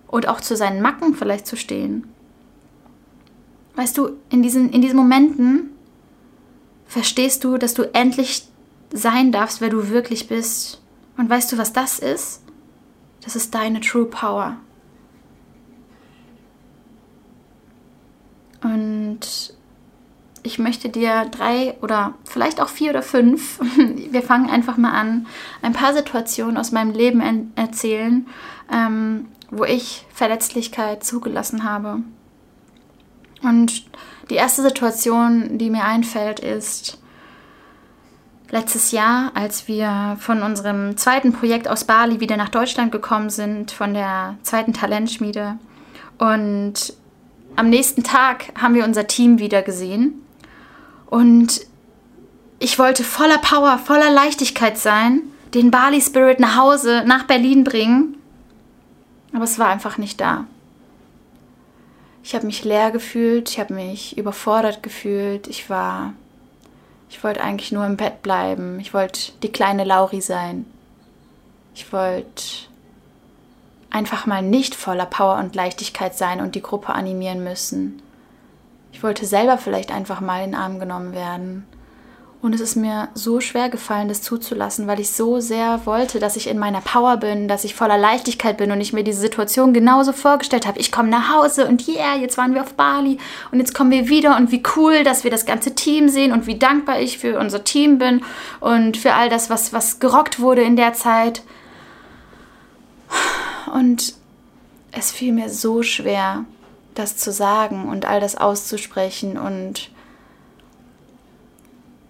Und 0.06 0.28
auch 0.28 0.40
zu 0.40 0.56
seinen 0.56 0.82
Macken 0.82 1.14
vielleicht 1.14 1.46
zu 1.46 1.56
stehen. 1.56 2.06
Weißt 3.76 3.96
du, 3.96 4.10
in 4.28 4.42
diesen, 4.42 4.70
in 4.72 4.82
diesen 4.82 4.96
Momenten 4.96 5.70
verstehst 6.86 7.44
du, 7.44 7.56
dass 7.56 7.72
du 7.72 7.84
endlich 7.94 8.42
sein 8.92 9.32
darfst, 9.32 9.60
wer 9.60 9.70
du 9.70 9.88
wirklich 9.88 10.28
bist. 10.28 10.82
Und 11.16 11.30
weißt 11.30 11.52
du, 11.52 11.56
was 11.56 11.72
das 11.72 12.00
ist? 12.00 12.42
Das 13.22 13.36
ist 13.36 13.54
deine 13.54 13.80
True 13.80 14.06
Power. 14.06 14.56
Und 18.62 19.20
ich 20.42 20.58
möchte 20.58 20.88
dir 20.88 21.26
drei 21.30 21.76
oder 21.82 22.14
vielleicht 22.24 22.60
auch 22.60 22.68
vier 22.68 22.90
oder 22.90 23.02
fünf, 23.02 23.60
wir 24.10 24.22
fangen 24.22 24.48
einfach 24.48 24.76
mal 24.76 24.92
an, 24.92 25.26
ein 25.62 25.72
paar 25.72 25.94
Situationen 25.94 26.56
aus 26.56 26.72
meinem 26.72 26.92
Leben 26.92 27.52
erzählen, 27.56 28.26
ähm, 28.72 29.26
wo 29.50 29.64
ich 29.64 30.06
Verletzlichkeit 30.12 31.04
zugelassen 31.04 31.64
habe. 31.64 32.02
Und 33.42 33.84
die 34.28 34.34
erste 34.34 34.62
Situation, 34.62 35.58
die 35.58 35.70
mir 35.70 35.84
einfällt, 35.84 36.40
ist 36.40 36.98
letztes 38.50 38.92
Jahr, 38.92 39.32
als 39.34 39.68
wir 39.68 40.16
von 40.20 40.42
unserem 40.42 40.96
zweiten 40.96 41.32
Projekt 41.32 41.68
aus 41.68 41.84
Bali 41.84 42.20
wieder 42.20 42.36
nach 42.36 42.48
Deutschland 42.48 42.92
gekommen 42.92 43.30
sind, 43.30 43.70
von 43.70 43.94
der 43.94 44.36
zweiten 44.42 44.72
Talentschmiede. 44.72 45.58
Und 46.18 46.94
am 47.56 47.68
nächsten 47.68 48.02
Tag 48.02 48.52
haben 48.60 48.74
wir 48.74 48.84
unser 48.84 49.06
Team 49.06 49.38
wieder 49.38 49.62
gesehen. 49.62 50.14
Und 51.06 51.60
ich 52.58 52.78
wollte 52.78 53.04
voller 53.04 53.38
Power, 53.38 53.78
voller 53.78 54.10
Leichtigkeit 54.10 54.78
sein, 54.78 55.22
den 55.54 55.70
Bali 55.70 56.00
Spirit 56.00 56.40
nach 56.40 56.56
Hause, 56.56 57.04
nach 57.06 57.24
Berlin 57.24 57.64
bringen. 57.64 58.16
Aber 59.32 59.44
es 59.44 59.58
war 59.58 59.68
einfach 59.68 59.98
nicht 59.98 60.20
da. 60.20 60.46
Ich 62.22 62.34
habe 62.34 62.46
mich 62.46 62.64
leer 62.64 62.90
gefühlt, 62.90 63.50
ich 63.50 63.58
habe 63.58 63.74
mich 63.74 64.18
überfordert 64.18 64.82
gefühlt, 64.82 65.46
ich 65.46 65.70
war. 65.70 66.12
Ich 67.10 67.22
wollte 67.24 67.42
eigentlich 67.42 67.72
nur 67.72 67.84
im 67.84 67.96
Bett 67.96 68.22
bleiben. 68.22 68.78
Ich 68.80 68.94
wollte 68.94 69.32
die 69.42 69.52
kleine 69.52 69.84
Lauri 69.84 70.20
sein. 70.20 70.64
Ich 71.74 71.92
wollte 71.92 72.42
einfach 73.90 74.26
mal 74.26 74.42
nicht 74.42 74.76
voller 74.76 75.06
Power 75.06 75.38
und 75.38 75.56
Leichtigkeit 75.56 76.16
sein 76.16 76.40
und 76.40 76.54
die 76.54 76.62
Gruppe 76.62 76.94
animieren 76.94 77.42
müssen. 77.42 78.00
Ich 78.92 79.02
wollte 79.02 79.26
selber 79.26 79.58
vielleicht 79.58 79.90
einfach 79.92 80.20
mal 80.20 80.44
in 80.44 80.52
den 80.52 80.60
Arm 80.60 80.78
genommen 80.78 81.12
werden. 81.12 81.66
Und 82.42 82.54
es 82.54 82.62
ist 82.62 82.74
mir 82.74 83.08
so 83.12 83.40
schwer 83.40 83.68
gefallen, 83.68 84.08
das 84.08 84.22
zuzulassen, 84.22 84.86
weil 84.86 84.98
ich 84.98 85.10
so 85.10 85.40
sehr 85.40 85.84
wollte, 85.84 86.20
dass 86.20 86.36
ich 86.36 86.48
in 86.48 86.58
meiner 86.58 86.80
Power 86.80 87.18
bin, 87.18 87.48
dass 87.48 87.64
ich 87.64 87.74
voller 87.74 87.98
Leichtigkeit 87.98 88.56
bin 88.56 88.72
und 88.72 88.80
ich 88.80 88.94
mir 88.94 89.04
diese 89.04 89.20
Situation 89.20 89.74
genauso 89.74 90.14
vorgestellt 90.14 90.66
habe. 90.66 90.78
Ich 90.78 90.90
komme 90.90 91.10
nach 91.10 91.30
Hause 91.30 91.66
und 91.66 91.86
yeah, 91.86 92.16
jetzt 92.16 92.38
waren 92.38 92.54
wir 92.54 92.62
auf 92.62 92.72
Bali 92.74 93.18
und 93.52 93.58
jetzt 93.58 93.74
kommen 93.74 93.90
wir 93.90 94.08
wieder 94.08 94.38
und 94.38 94.52
wie 94.52 94.62
cool, 94.74 95.04
dass 95.04 95.22
wir 95.22 95.30
das 95.30 95.44
ganze 95.44 95.74
Team 95.74 96.08
sehen 96.08 96.32
und 96.32 96.46
wie 96.46 96.58
dankbar 96.58 96.98
ich 96.98 97.18
für 97.18 97.38
unser 97.38 97.62
Team 97.62 97.98
bin 97.98 98.22
und 98.60 98.96
für 98.96 99.12
all 99.12 99.28
das, 99.28 99.50
was, 99.50 99.74
was 99.74 100.00
gerockt 100.00 100.40
wurde 100.40 100.62
in 100.62 100.76
der 100.76 100.94
Zeit. 100.94 101.42
Und 103.74 104.14
es 104.92 105.10
fiel 105.10 105.32
mir 105.32 105.50
so 105.50 105.82
schwer, 105.82 106.46
das 106.94 107.18
zu 107.18 107.32
sagen 107.32 107.86
und 107.88 108.06
all 108.06 108.20
das 108.20 108.36
auszusprechen 108.36 109.36
und 109.36 109.90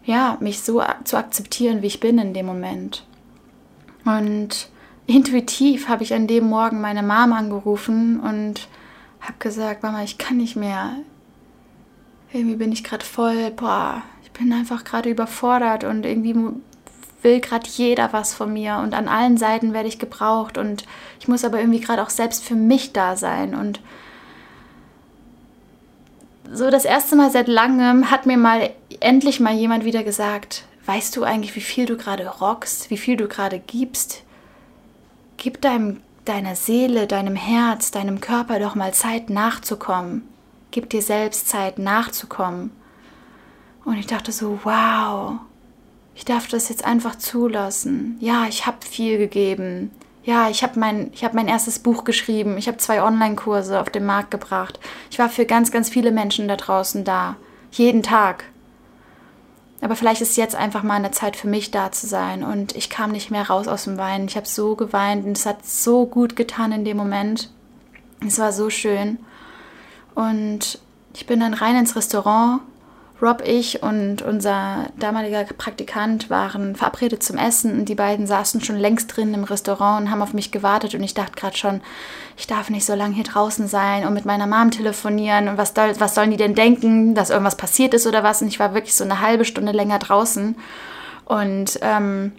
ja, 0.05 0.37
mich 0.41 0.61
so 0.61 0.83
zu 1.05 1.17
akzeptieren, 1.17 1.83
wie 1.83 1.87
ich 1.87 2.01
bin 2.01 2.19
in 2.19 2.35
dem 2.35 2.47
Moment. 2.47 3.05
Und 4.05 4.69
intuitiv 5.07 5.89
habe 5.89 6.03
ich 6.03 6.15
an 6.15 6.27
dem 6.27 6.49
Morgen 6.49 6.81
meine 6.81 7.03
Mom 7.03 7.33
angerufen 7.33 8.21
und 8.21 8.69
habe 9.21 9.35
gesagt, 9.39 9.83
Mama, 9.83 10.03
ich 10.03 10.19
kann 10.19 10.39
nicht 10.39 10.57
mehr. 10.57 10.97
Irgendwie 12.33 12.57
bin 12.57 12.73
ich 12.73 12.85
gerade 12.85 13.05
voll, 13.05 13.51
boah, 13.51 14.03
ich 14.23 14.31
bin 14.31 14.53
einfach 14.53 14.85
gerade 14.85 15.11
überfordert 15.11 15.85
und 15.85 16.07
irgendwie 16.07 16.35
will 17.23 17.41
gerade 17.41 17.69
jeder 17.69 18.13
was 18.13 18.35
von 18.35 18.53
mir 18.53 18.77
und 18.77 18.95
an 18.95 19.09
allen 19.09 19.37
Seiten 19.37 19.75
werde 19.75 19.89
ich 19.89 19.99
gebraucht 19.99 20.57
und 20.57 20.85
ich 21.19 21.29
muss 21.29 21.45
aber 21.45 21.61
irgendwie 21.61 21.81
gerade 21.81 22.03
auch 22.03 22.09
selbst 22.09 22.45
für 22.45 22.55
mich 22.55 22.93
da 22.93 23.17
sein 23.17 23.55
und 23.55 23.81
so 26.53 26.71
das 26.71 26.85
erste 26.85 27.17
Mal 27.17 27.31
seit 27.31 27.49
langem 27.49 28.11
hat 28.11 28.27
mir 28.27 28.37
mal 28.37 28.71
endlich 29.01 29.41
mal 29.41 29.55
jemand 29.55 29.85
wieder 29.85 30.03
gesagt, 30.03 30.65
weißt 30.87 31.17
du 31.17 31.25
eigentlich, 31.25 31.55
wie 31.57 31.61
viel 31.61 31.87
du 31.87 31.97
gerade 31.97 32.27
rockst, 32.27 32.91
wie 32.91 32.97
viel 32.97 33.17
du 33.17 33.29
gerade 33.29 33.59
gibst? 33.59 34.23
Gib 35.37 35.61
deinem, 35.61 36.01
deiner 36.25 36.57
Seele, 36.57 37.07
deinem 37.07 37.37
Herz, 37.37 37.91
deinem 37.91 38.21
Körper 38.21 38.59
doch 38.59 38.75
mal 38.75 38.93
Zeit 38.93 39.31
nachzukommen. 39.31 40.29
Gib 40.71 40.91
dir 40.91 41.03
selbst 41.03 41.49
Zeit 41.49 41.79
nachzukommen. 41.79 42.71
Und 43.85 43.97
ich 43.97 44.07
dachte 44.07 44.33
so, 44.33 44.61
wow, 44.65 45.39
ich 46.15 46.25
darf 46.25 46.49
das 46.49 46.69
jetzt 46.69 46.85
einfach 46.85 47.17
zulassen. 47.17 48.17
Ja, 48.21 48.47
ich 48.49 48.67
habe 48.67 48.79
viel 48.87 49.19
gegeben 49.19 49.91
ja, 50.23 50.51
ich 50.51 50.63
habe 50.63 50.79
mein, 50.79 51.13
hab 51.23 51.35
mein 51.35 51.49
erstes 51.49 51.79
Buch 51.79 52.05
geschrieben, 52.05 52.59
ich 52.59 52.69
habe 52.69 52.77
zwei 52.77 53.03
Online-Kurse 53.03 53.81
auf 53.81 53.91
den 53.91 54.05
Markt 54.05 54.31
gebracht. 54.31 54.79
Ich 55.11 55.19
war 55.19 55.29
für 55.29 55.47
ganz, 55.47 55.71
ganz 55.71 55.89
viele 55.89 56.13
Menschen 56.13 56.47
da 56.47 56.57
draußen 56.57 57.05
da. 57.05 57.37
Jeden 57.73 58.03
Tag. 58.03 58.45
Aber 59.81 59.97
vielleicht 59.97 60.21
ist 60.21 60.37
jetzt 60.37 60.55
einfach 60.55 60.83
mal 60.83 60.97
eine 60.97 61.11
Zeit 61.11 61.37
für 61.37 61.49
mich 61.49 61.71
da 61.71 61.91
zu 61.91 62.07
sein. 62.07 62.45
Und 62.45 62.77
ich 62.77 62.91
kam 62.91 63.13
nicht 63.13 63.31
mehr 63.31 63.49
raus 63.49 63.67
aus 63.67 63.85
dem 63.85 63.97
Weinen. 63.97 64.27
Ich 64.29 64.37
habe 64.37 64.47
so 64.47 64.77
geweint 64.77 65.25
und 65.25 65.39
es 65.39 65.47
hat 65.47 65.65
so 65.65 66.05
gut 66.05 66.37
getan 66.37 66.73
in 66.73 66.85
dem 66.85 66.99
Moment. 66.99 67.51
Es 68.27 68.39
war 68.39 68.53
so 68.53 68.69
schön. 68.69 69.19
Und 70.15 70.79
ich 71.15 71.27
bin 71.27 71.41
dann 71.41 71.55
rein 71.55 71.77
ins 71.77 71.97
Restaurant 71.97 72.61
Rob, 73.23 73.43
ich 73.45 73.83
und 73.83 74.23
unser 74.23 74.87
damaliger 74.99 75.45
Praktikant 75.45 76.31
waren 76.31 76.75
verabredet 76.75 77.23
zum 77.23 77.37
Essen. 77.37 77.81
Und 77.81 77.89
die 77.89 77.95
beiden 77.95 78.27
saßen 78.27 78.63
schon 78.63 78.77
längst 78.77 79.15
drin 79.15 79.35
im 79.35 79.45
Restaurant 79.45 80.03
und 80.03 80.11
haben 80.11 80.23
auf 80.23 80.33
mich 80.33 80.51
gewartet. 80.51 80.95
Und 80.95 81.03
ich 81.03 81.13
dachte 81.13 81.33
gerade 81.37 81.57
schon, 81.57 81.83
ich 82.39 82.47
darf 82.47 82.71
nicht 82.71 82.87
so 82.87 82.95
lange 82.95 83.15
hier 83.15 83.25
draußen 83.25 83.69
sein 83.69 84.07
und 84.07 84.15
mit 84.15 84.25
meiner 84.25 84.47
Mom 84.47 84.71
telefonieren. 84.71 85.49
Und 85.49 85.59
was, 85.59 85.75
was 85.77 86.15
sollen 86.15 86.31
die 86.31 86.39
denn 86.39 86.55
denken, 86.55 87.15
dass 87.15 87.29
irgendwas 87.29 87.57
passiert 87.57 87.93
ist 87.93 88.07
oder 88.07 88.23
was? 88.23 88.41
Und 88.41 88.49
ich 88.49 88.59
war 88.59 88.73
wirklich 88.73 88.95
so 88.95 89.05
eine 89.05 89.21
halbe 89.21 89.45
Stunde 89.45 89.73
länger 89.73 89.99
draußen. 89.99 90.57
Und 91.27 91.79
ähm, 91.83 92.33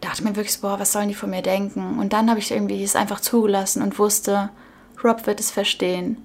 dachte 0.00 0.24
mir 0.24 0.34
wirklich 0.34 0.60
boah, 0.60 0.80
was 0.80 0.90
sollen 0.90 1.08
die 1.08 1.14
von 1.14 1.30
mir 1.30 1.42
denken? 1.42 2.00
Und 2.00 2.12
dann 2.12 2.30
habe 2.30 2.40
ich 2.40 2.50
irgendwie 2.50 2.82
es 2.82 2.96
einfach 2.96 3.20
zugelassen 3.20 3.82
und 3.82 3.98
wusste, 3.98 4.50
Rob 5.04 5.26
wird 5.28 5.38
es 5.38 5.52
verstehen. 5.52 6.16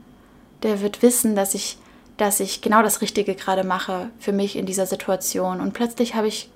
Der 0.63 0.81
wird 0.81 1.03
wissen, 1.03 1.35
dass 1.35 1.53
ich 1.53 1.77
dass 2.17 2.39
ich 2.39 2.62
genau 2.62 2.81
das 2.81 3.01
Richtige 3.01 3.36
gerade 3.36 3.63
mache 3.63 4.10
für 4.19 4.31
mich 4.31 4.55
in 4.55 4.65
dieser 4.65 4.86
Situation. 4.86 5.60
Und 5.60 5.74
plötzlich 5.74 6.15
habe 6.15 6.27
ich, 6.27 6.50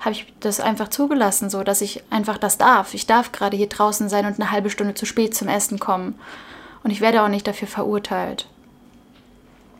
habe 0.00 0.12
ich 0.12 0.32
das 0.40 0.60
einfach 0.60 0.88
zugelassen, 0.88 1.50
so 1.50 1.62
dass 1.62 1.80
ich 1.80 2.02
einfach 2.10 2.38
das 2.38 2.58
darf. 2.58 2.94
Ich 2.94 3.06
darf 3.06 3.32
gerade 3.32 3.56
hier 3.56 3.68
draußen 3.68 4.08
sein 4.08 4.26
und 4.26 4.40
eine 4.40 4.50
halbe 4.50 4.70
Stunde 4.70 4.94
zu 4.94 5.04
spät 5.04 5.34
zum 5.34 5.48
Essen 5.48 5.78
kommen. 5.78 6.18
Und 6.82 6.90
ich 6.90 7.00
werde 7.00 7.22
auch 7.22 7.28
nicht 7.28 7.46
dafür 7.46 7.68
verurteilt. 7.68 8.46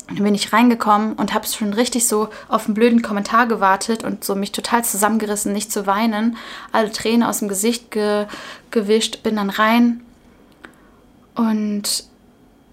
dann 0.08 0.22
bin 0.22 0.34
ich 0.34 0.52
reingekommen 0.52 1.14
und 1.14 1.32
habe 1.32 1.46
schon 1.46 1.72
richtig 1.72 2.06
so 2.06 2.28
auf 2.48 2.66
einen 2.66 2.74
blöden 2.74 3.00
Kommentar 3.00 3.46
gewartet 3.46 4.04
und 4.04 4.24
so 4.24 4.34
mich 4.34 4.52
total 4.52 4.84
zusammengerissen, 4.84 5.52
nicht 5.52 5.72
zu 5.72 5.86
weinen, 5.86 6.36
alle 6.72 6.90
Tränen 6.92 7.22
aus 7.22 7.38
dem 7.38 7.48
Gesicht 7.48 7.90
ge 7.90 8.26
gewischt, 8.70 9.22
bin 9.22 9.36
dann 9.36 9.48
rein 9.48 10.02
und 11.34 12.07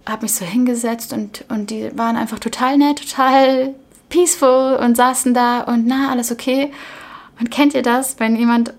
habe 0.07 0.23
mich 0.23 0.33
so 0.33 0.45
hingesetzt 0.45 1.13
und, 1.13 1.45
und 1.49 1.69
die 1.69 1.97
waren 1.97 2.15
einfach 2.15 2.39
total 2.39 2.77
nett, 2.77 3.09
total 3.09 3.73
peaceful 4.09 4.77
und 4.81 4.95
saßen 4.95 5.33
da 5.33 5.61
und 5.61 5.87
na, 5.87 6.11
alles 6.11 6.31
okay. 6.31 6.71
Und 7.39 7.51
kennt 7.51 7.73
ihr 7.73 7.81
das, 7.81 8.19
wenn 8.19 8.35
jemand 8.35 8.73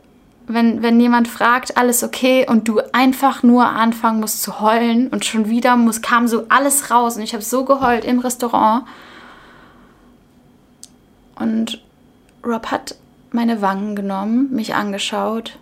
wenn, 0.49 0.83
wenn 0.83 1.01
jemand 1.01 1.29
fragt, 1.29 1.77
alles 1.77 2.05
okay 2.05 2.47
und 2.49 2.69
du 2.69 2.81
einfach 2.93 3.43
nur 3.43 3.67
anfangen 3.67 4.21
musst 4.21 4.43
zu 4.43 4.61
heulen 4.61 5.09
und 5.09 5.25
schon 5.25 5.49
wieder 5.49 5.77
muss, 5.77 6.03
kam 6.03 6.29
so 6.29 6.45
alles 6.49 6.91
raus 6.91 7.17
und 7.17 7.23
ich 7.23 7.35
habe 7.35 7.43
so 7.43 7.65
geheult 7.65 8.05
im 8.05 8.21
Restaurant. 8.21 8.85
Und 11.35 11.83
Rob 12.45 12.67
hat 12.71 12.97
meine 13.33 13.61
Wangen 13.61 13.97
genommen, 13.97 14.53
mich 14.53 14.75
angeschaut 14.75 15.59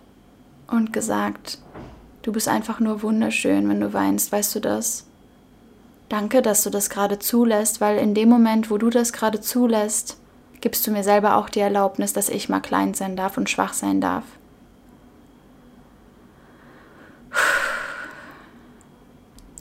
und 0.67 0.93
gesagt, 0.93 1.57
du 2.21 2.31
bist 2.31 2.47
einfach 2.47 2.79
nur 2.79 3.01
wunderschön, 3.01 3.67
wenn 3.67 3.81
du 3.81 3.91
weinst, 3.93 4.31
weißt 4.31 4.55
du 4.55 4.59
das? 4.59 5.05
Danke, 6.09 6.41
dass 6.41 6.63
du 6.63 6.69
das 6.69 6.89
gerade 6.89 7.19
zulässt, 7.19 7.81
weil 7.81 7.97
in 7.97 8.13
dem 8.13 8.29
Moment, 8.29 8.69
wo 8.69 8.77
du 8.77 8.89
das 8.89 9.11
gerade 9.11 9.41
zulässt, 9.41 10.17
gibst 10.61 10.85
du 10.85 10.91
mir 10.91 11.03
selber 11.03 11.37
auch 11.37 11.49
die 11.49 11.59
Erlaubnis, 11.59 12.13
dass 12.13 12.29
ich 12.29 12.49
mal 12.49 12.59
klein 12.59 12.93
sein 12.93 13.15
darf 13.15 13.37
und 13.37 13.49
schwach 13.49 13.73
sein 13.73 14.01
darf. 14.01 14.23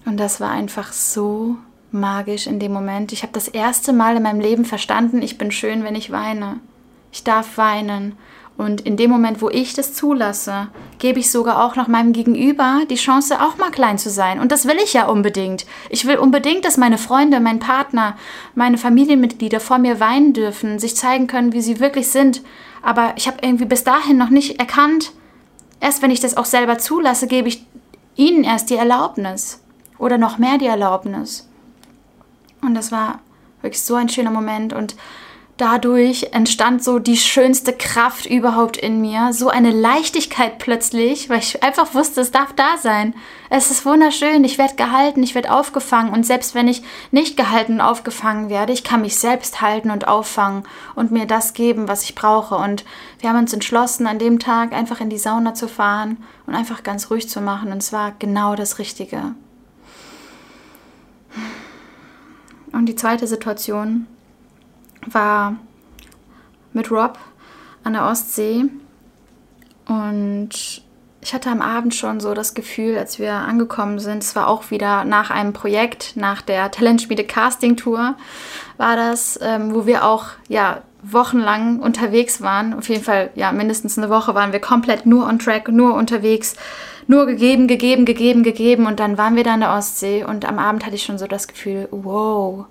Und 0.04 0.18
das 0.18 0.40
war 0.40 0.50
einfach 0.50 0.92
so 0.92 1.56
magisch 1.90 2.46
in 2.46 2.60
dem 2.60 2.72
Moment. 2.72 3.12
Ich 3.12 3.22
habe 3.22 3.32
das 3.32 3.48
erste 3.48 3.92
Mal 3.92 4.16
in 4.16 4.22
meinem 4.22 4.40
Leben 4.40 4.64
verstanden, 4.64 5.22
ich 5.22 5.38
bin 5.38 5.50
schön, 5.50 5.84
wenn 5.84 5.94
ich 5.94 6.12
weine. 6.12 6.60
Ich 7.10 7.24
darf 7.24 7.56
weinen. 7.56 8.16
Und 8.56 8.82
in 8.82 8.96
dem 8.96 9.10
Moment, 9.10 9.42
wo 9.42 9.50
ich 9.50 9.74
das 9.74 9.94
zulasse, 9.94 10.68
gebe 10.98 11.18
ich 11.18 11.30
sogar 11.30 11.64
auch 11.64 11.74
noch 11.74 11.88
meinem 11.88 12.12
Gegenüber 12.12 12.82
die 12.88 12.94
Chance, 12.94 13.40
auch 13.40 13.58
mal 13.58 13.72
klein 13.72 13.98
zu 13.98 14.10
sein. 14.10 14.38
Und 14.38 14.52
das 14.52 14.66
will 14.66 14.76
ich 14.82 14.92
ja 14.92 15.06
unbedingt. 15.06 15.66
Ich 15.90 16.06
will 16.06 16.18
unbedingt, 16.18 16.64
dass 16.64 16.76
meine 16.76 16.98
Freunde, 16.98 17.40
mein 17.40 17.58
Partner, 17.58 18.16
meine 18.54 18.78
Familienmitglieder 18.78 19.58
vor 19.58 19.78
mir 19.78 19.98
weinen 19.98 20.32
dürfen, 20.34 20.78
sich 20.78 20.94
zeigen 20.94 21.26
können, 21.26 21.52
wie 21.52 21.62
sie 21.62 21.80
wirklich 21.80 22.08
sind. 22.08 22.42
Aber 22.80 23.14
ich 23.16 23.26
habe 23.26 23.38
irgendwie 23.42 23.64
bis 23.64 23.82
dahin 23.82 24.18
noch 24.18 24.30
nicht 24.30 24.60
erkannt, 24.60 25.10
erst 25.80 26.00
wenn 26.02 26.12
ich 26.12 26.20
das 26.20 26.36
auch 26.36 26.44
selber 26.44 26.78
zulasse, 26.78 27.26
gebe 27.26 27.48
ich 27.48 27.66
ihnen 28.14 28.44
erst 28.44 28.70
die 28.70 28.76
Erlaubnis. 28.76 29.60
Oder 29.98 30.16
noch 30.16 30.38
mehr 30.38 30.58
die 30.58 30.66
Erlaubnis. 30.66 31.48
Und 32.62 32.74
das 32.74 32.92
war 32.92 33.18
wirklich 33.62 33.82
so 33.82 33.96
ein 33.96 34.08
schöner 34.08 34.30
Moment. 34.30 34.72
Und 34.72 34.94
dadurch 35.56 36.30
entstand 36.32 36.82
so 36.82 36.98
die 36.98 37.16
schönste 37.16 37.72
Kraft 37.72 38.26
überhaupt 38.26 38.76
in 38.76 39.00
mir, 39.00 39.32
so 39.32 39.48
eine 39.48 39.70
Leichtigkeit 39.70 40.58
plötzlich, 40.58 41.30
weil 41.30 41.38
ich 41.38 41.62
einfach 41.62 41.94
wusste, 41.94 42.22
es 42.22 42.32
darf 42.32 42.52
da 42.54 42.76
sein. 42.76 43.14
Es 43.50 43.70
ist 43.70 43.86
wunderschön, 43.86 44.42
ich 44.42 44.58
werde 44.58 44.74
gehalten, 44.74 45.22
ich 45.22 45.36
werde 45.36 45.52
aufgefangen 45.52 46.12
und 46.12 46.26
selbst 46.26 46.56
wenn 46.56 46.66
ich 46.66 46.82
nicht 47.12 47.36
gehalten 47.36 47.74
und 47.74 47.80
aufgefangen 47.80 48.48
werde, 48.48 48.72
ich 48.72 48.82
kann 48.82 49.02
mich 49.02 49.16
selbst 49.16 49.60
halten 49.60 49.90
und 49.90 50.08
auffangen 50.08 50.64
und 50.96 51.12
mir 51.12 51.26
das 51.26 51.52
geben, 51.52 51.86
was 51.86 52.02
ich 52.02 52.16
brauche. 52.16 52.56
Und 52.56 52.84
wir 53.20 53.30
haben 53.30 53.38
uns 53.38 53.52
entschlossen, 53.52 54.08
an 54.08 54.18
dem 54.18 54.40
Tag 54.40 54.72
einfach 54.72 55.00
in 55.00 55.08
die 55.08 55.18
Sauna 55.18 55.54
zu 55.54 55.68
fahren 55.68 56.16
und 56.46 56.54
einfach 56.56 56.82
ganz 56.82 57.10
ruhig 57.10 57.28
zu 57.28 57.40
machen 57.40 57.70
und 57.70 57.78
es 57.78 57.92
war 57.92 58.12
genau 58.18 58.56
das 58.56 58.80
Richtige. 58.80 59.34
Und 62.72 62.86
die 62.86 62.96
zweite 62.96 63.28
Situation, 63.28 64.08
war 65.06 65.56
mit 66.72 66.90
Rob 66.90 67.18
an 67.82 67.92
der 67.92 68.06
Ostsee 68.06 68.64
und 69.86 70.50
ich 71.24 71.32
hatte 71.32 71.48
am 71.48 71.62
Abend 71.62 71.94
schon 71.94 72.20
so 72.20 72.34
das 72.34 72.52
Gefühl, 72.52 72.98
als 72.98 73.18
wir 73.18 73.32
angekommen 73.32 73.98
sind, 73.98 74.22
es 74.22 74.36
war 74.36 74.46
auch 74.46 74.70
wieder 74.70 75.04
nach 75.04 75.30
einem 75.30 75.54
Projekt, 75.54 76.16
nach 76.16 76.42
der 76.42 76.70
Talentspiele 76.70 77.24
Casting 77.24 77.76
Tour, 77.76 78.14
war 78.76 78.96
das, 78.96 79.38
ähm, 79.40 79.74
wo 79.74 79.86
wir 79.86 80.04
auch 80.04 80.26
ja 80.48 80.82
wochenlang 81.02 81.80
unterwegs 81.80 82.42
waren. 82.42 82.74
Auf 82.74 82.90
jeden 82.90 83.02
Fall, 83.02 83.30
ja, 83.34 83.52
mindestens 83.52 83.96
eine 83.96 84.10
Woche 84.10 84.34
waren 84.34 84.52
wir 84.52 84.60
komplett 84.60 85.06
nur 85.06 85.26
on 85.26 85.38
track, 85.38 85.68
nur 85.68 85.94
unterwegs, 85.94 86.56
nur 87.06 87.24
gegeben, 87.24 87.68
gegeben, 87.68 88.04
gegeben, 88.04 88.42
gegeben. 88.42 88.86
Und 88.86 89.00
dann 89.00 89.16
waren 89.16 89.34
wir 89.34 89.44
da 89.44 89.54
an 89.54 89.60
der 89.60 89.72
Ostsee 89.72 90.24
und 90.24 90.44
am 90.44 90.58
Abend 90.58 90.84
hatte 90.84 90.96
ich 90.96 91.04
schon 91.04 91.18
so 91.18 91.26
das 91.26 91.48
Gefühl, 91.48 91.88
wow, 91.90 92.66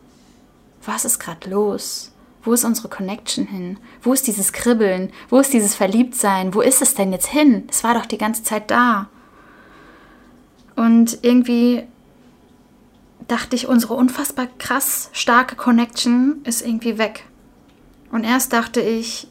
was 0.85 1.05
ist 1.05 1.17
gerade 1.17 1.49
los? 1.49 2.12
Wo 2.43 2.53
ist 2.53 2.65
unsere 2.65 2.89
Connection 2.89 3.47
hin? 3.47 3.77
Wo 4.01 4.13
ist 4.13 4.27
dieses 4.27 4.51
Kribbeln? 4.51 5.11
Wo 5.29 5.39
ist 5.39 5.53
dieses 5.53 5.75
Verliebtsein? 5.75 6.53
Wo 6.53 6.61
ist 6.61 6.81
es 6.81 6.93
denn 6.93 7.13
jetzt 7.13 7.27
hin? 7.27 7.63
Es 7.69 7.83
war 7.83 7.93
doch 7.93 8.05
die 8.05 8.17
ganze 8.17 8.43
Zeit 8.43 8.69
da. 8.69 9.07
Und 10.75 11.19
irgendwie 11.21 11.83
dachte 13.27 13.55
ich, 13.55 13.67
unsere 13.67 13.93
unfassbar 13.93 14.47
krass 14.57 15.09
starke 15.13 15.55
Connection 15.55 16.41
ist 16.43 16.65
irgendwie 16.65 16.97
weg. 16.97 17.25
Und 18.11 18.23
erst 18.23 18.53
dachte 18.53 18.81
ich, 18.81 19.27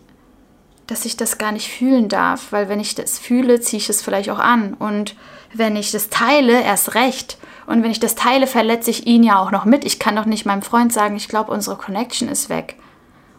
dass 0.86 1.04
ich 1.04 1.16
das 1.16 1.38
gar 1.38 1.52
nicht 1.52 1.68
fühlen 1.70 2.08
darf, 2.08 2.50
weil 2.50 2.68
wenn 2.68 2.80
ich 2.80 2.94
das 2.94 3.18
fühle, 3.18 3.60
ziehe 3.60 3.78
ich 3.78 3.88
es 3.88 4.02
vielleicht 4.02 4.30
auch 4.30 4.38
an. 4.38 4.74
Und 4.74 5.16
wenn 5.52 5.76
ich 5.76 5.90
das 5.92 6.08
teile, 6.08 6.62
erst 6.62 6.94
recht. 6.94 7.38
Und 7.66 7.82
wenn 7.82 7.90
ich 7.90 8.00
das 8.00 8.14
teile, 8.14 8.46
verletze 8.46 8.90
ich 8.90 9.06
ihn 9.06 9.22
ja 9.22 9.38
auch 9.38 9.50
noch 9.50 9.64
mit. 9.64 9.84
Ich 9.84 9.98
kann 9.98 10.16
doch 10.16 10.24
nicht 10.24 10.46
meinem 10.46 10.62
Freund 10.62 10.92
sagen, 10.92 11.16
ich 11.16 11.28
glaube, 11.28 11.52
unsere 11.52 11.76
Connection 11.76 12.28
ist 12.28 12.48
weg. 12.48 12.76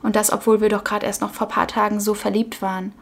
Und 0.03 0.15
das, 0.15 0.31
obwohl 0.31 0.61
wir 0.61 0.69
doch 0.69 0.83
gerade 0.83 1.05
erst 1.05 1.21
noch 1.21 1.31
vor 1.31 1.47
ein 1.47 1.53
paar 1.53 1.67
Tagen 1.67 1.99
so 1.99 2.13
verliebt 2.13 2.61
waren. 2.61 2.93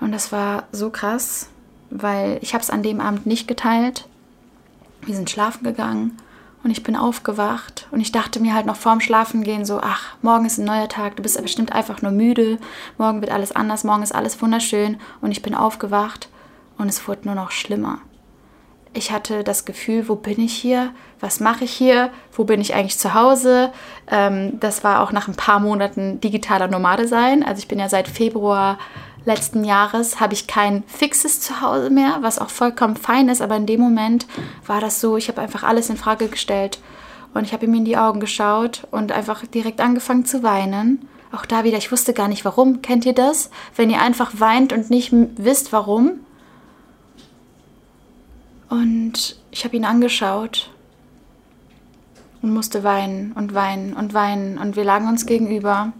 Und 0.00 0.12
das 0.12 0.32
war 0.32 0.64
so 0.72 0.88
krass, 0.88 1.50
weil 1.90 2.38
ich 2.40 2.54
habe 2.54 2.62
es 2.62 2.70
an 2.70 2.82
dem 2.82 3.00
Abend 3.00 3.26
nicht 3.26 3.46
geteilt. 3.46 4.08
Wir 5.02 5.14
sind 5.14 5.28
schlafen 5.28 5.64
gegangen 5.64 6.16
und 6.62 6.70
ich 6.70 6.82
bin 6.82 6.96
aufgewacht 6.96 7.86
und 7.90 8.00
ich 8.00 8.12
dachte 8.12 8.40
mir 8.40 8.54
halt 8.54 8.64
noch 8.64 8.76
vorm 8.76 9.00
Schlafengehen 9.00 9.66
so, 9.66 9.80
ach, 9.82 10.16
morgen 10.22 10.46
ist 10.46 10.58
ein 10.58 10.64
neuer 10.64 10.88
Tag, 10.88 11.16
du 11.16 11.22
bist 11.22 11.40
bestimmt 11.42 11.72
einfach 11.72 12.00
nur 12.00 12.10
müde, 12.10 12.58
morgen 12.96 13.20
wird 13.20 13.30
alles 13.30 13.52
anders, 13.52 13.84
morgen 13.84 14.02
ist 14.02 14.14
alles 14.14 14.40
wunderschön 14.40 14.96
und 15.20 15.30
ich 15.30 15.42
bin 15.42 15.54
aufgewacht 15.54 16.30
und 16.78 16.88
es 16.88 17.06
wurde 17.06 17.26
nur 17.26 17.34
noch 17.34 17.50
schlimmer 17.50 17.98
ich 18.94 19.10
hatte 19.10 19.44
das 19.44 19.64
Gefühl, 19.64 20.08
wo 20.08 20.14
bin 20.14 20.40
ich 20.40 20.54
hier? 20.54 20.90
Was 21.20 21.40
mache 21.40 21.64
ich 21.64 21.72
hier? 21.72 22.10
Wo 22.32 22.44
bin 22.44 22.60
ich 22.60 22.74
eigentlich 22.74 22.98
zu 22.98 23.14
Hause? 23.14 23.72
Ähm, 24.10 24.58
das 24.60 24.84
war 24.84 25.00
auch 25.02 25.12
nach 25.12 25.28
ein 25.28 25.34
paar 25.34 25.60
Monaten 25.60 26.20
digitaler 26.20 26.68
Nomade 26.68 27.08
sein. 27.08 27.42
Also 27.42 27.58
ich 27.58 27.68
bin 27.68 27.78
ja 27.78 27.88
seit 27.88 28.08
Februar 28.08 28.78
letzten 29.24 29.64
Jahres 29.64 30.20
habe 30.20 30.34
ich 30.34 30.46
kein 30.46 30.82
fixes 30.86 31.40
Zuhause 31.40 31.90
mehr, 31.90 32.18
was 32.20 32.38
auch 32.38 32.50
vollkommen 32.50 32.96
fein 32.96 33.28
ist. 33.28 33.42
Aber 33.42 33.56
in 33.56 33.66
dem 33.66 33.80
Moment 33.80 34.26
war 34.66 34.80
das 34.80 35.00
so, 35.00 35.16
ich 35.16 35.28
habe 35.28 35.40
einfach 35.40 35.62
alles 35.62 35.90
in 35.90 35.96
Frage 35.96 36.28
gestellt 36.28 36.78
und 37.32 37.44
ich 37.44 37.52
habe 37.52 37.64
ihm 37.64 37.74
in 37.74 37.84
die 37.84 37.96
Augen 37.96 38.20
geschaut 38.20 38.86
und 38.90 39.12
einfach 39.12 39.44
direkt 39.46 39.80
angefangen 39.80 40.24
zu 40.24 40.42
weinen. 40.42 41.08
Auch 41.32 41.46
da 41.46 41.64
wieder, 41.64 41.78
ich 41.78 41.90
wusste 41.90 42.12
gar 42.12 42.28
nicht 42.28 42.44
warum. 42.44 42.80
Kennt 42.80 43.06
ihr 43.06 43.14
das? 43.14 43.50
Wenn 43.74 43.90
ihr 43.90 44.00
einfach 44.00 44.32
weint 44.38 44.72
und 44.72 44.90
nicht 44.90 45.10
wisst 45.12 45.72
warum? 45.72 46.20
Und 48.74 49.36
ich 49.52 49.64
habe 49.64 49.76
ihn 49.76 49.84
angeschaut 49.84 50.68
und 52.42 52.52
musste 52.52 52.82
weinen 52.82 53.30
und 53.34 53.54
weinen 53.54 53.92
und 53.92 54.14
weinen. 54.14 54.58
Und 54.58 54.74
wir 54.74 54.82
lagen 54.82 55.06
uns 55.06 55.26
gegenüber. 55.26 55.92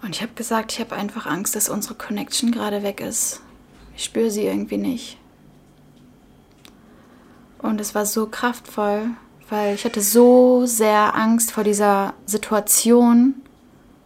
Und 0.00 0.10
ich 0.10 0.22
habe 0.22 0.34
gesagt, 0.36 0.70
ich 0.70 0.78
habe 0.78 0.94
einfach 0.94 1.26
Angst, 1.26 1.56
dass 1.56 1.68
unsere 1.68 1.96
Connection 1.96 2.52
gerade 2.52 2.84
weg 2.84 3.00
ist. 3.00 3.40
Ich 3.96 4.04
spüre 4.04 4.30
sie 4.30 4.44
irgendwie 4.44 4.76
nicht. 4.76 5.18
Und 7.58 7.80
es 7.80 7.96
war 7.96 8.06
so 8.06 8.26
kraftvoll, 8.26 9.10
weil 9.48 9.74
ich 9.74 9.84
hatte 9.84 10.00
so 10.00 10.64
sehr 10.64 11.16
Angst 11.16 11.50
vor 11.50 11.64
dieser 11.64 12.14
Situation, 12.24 13.34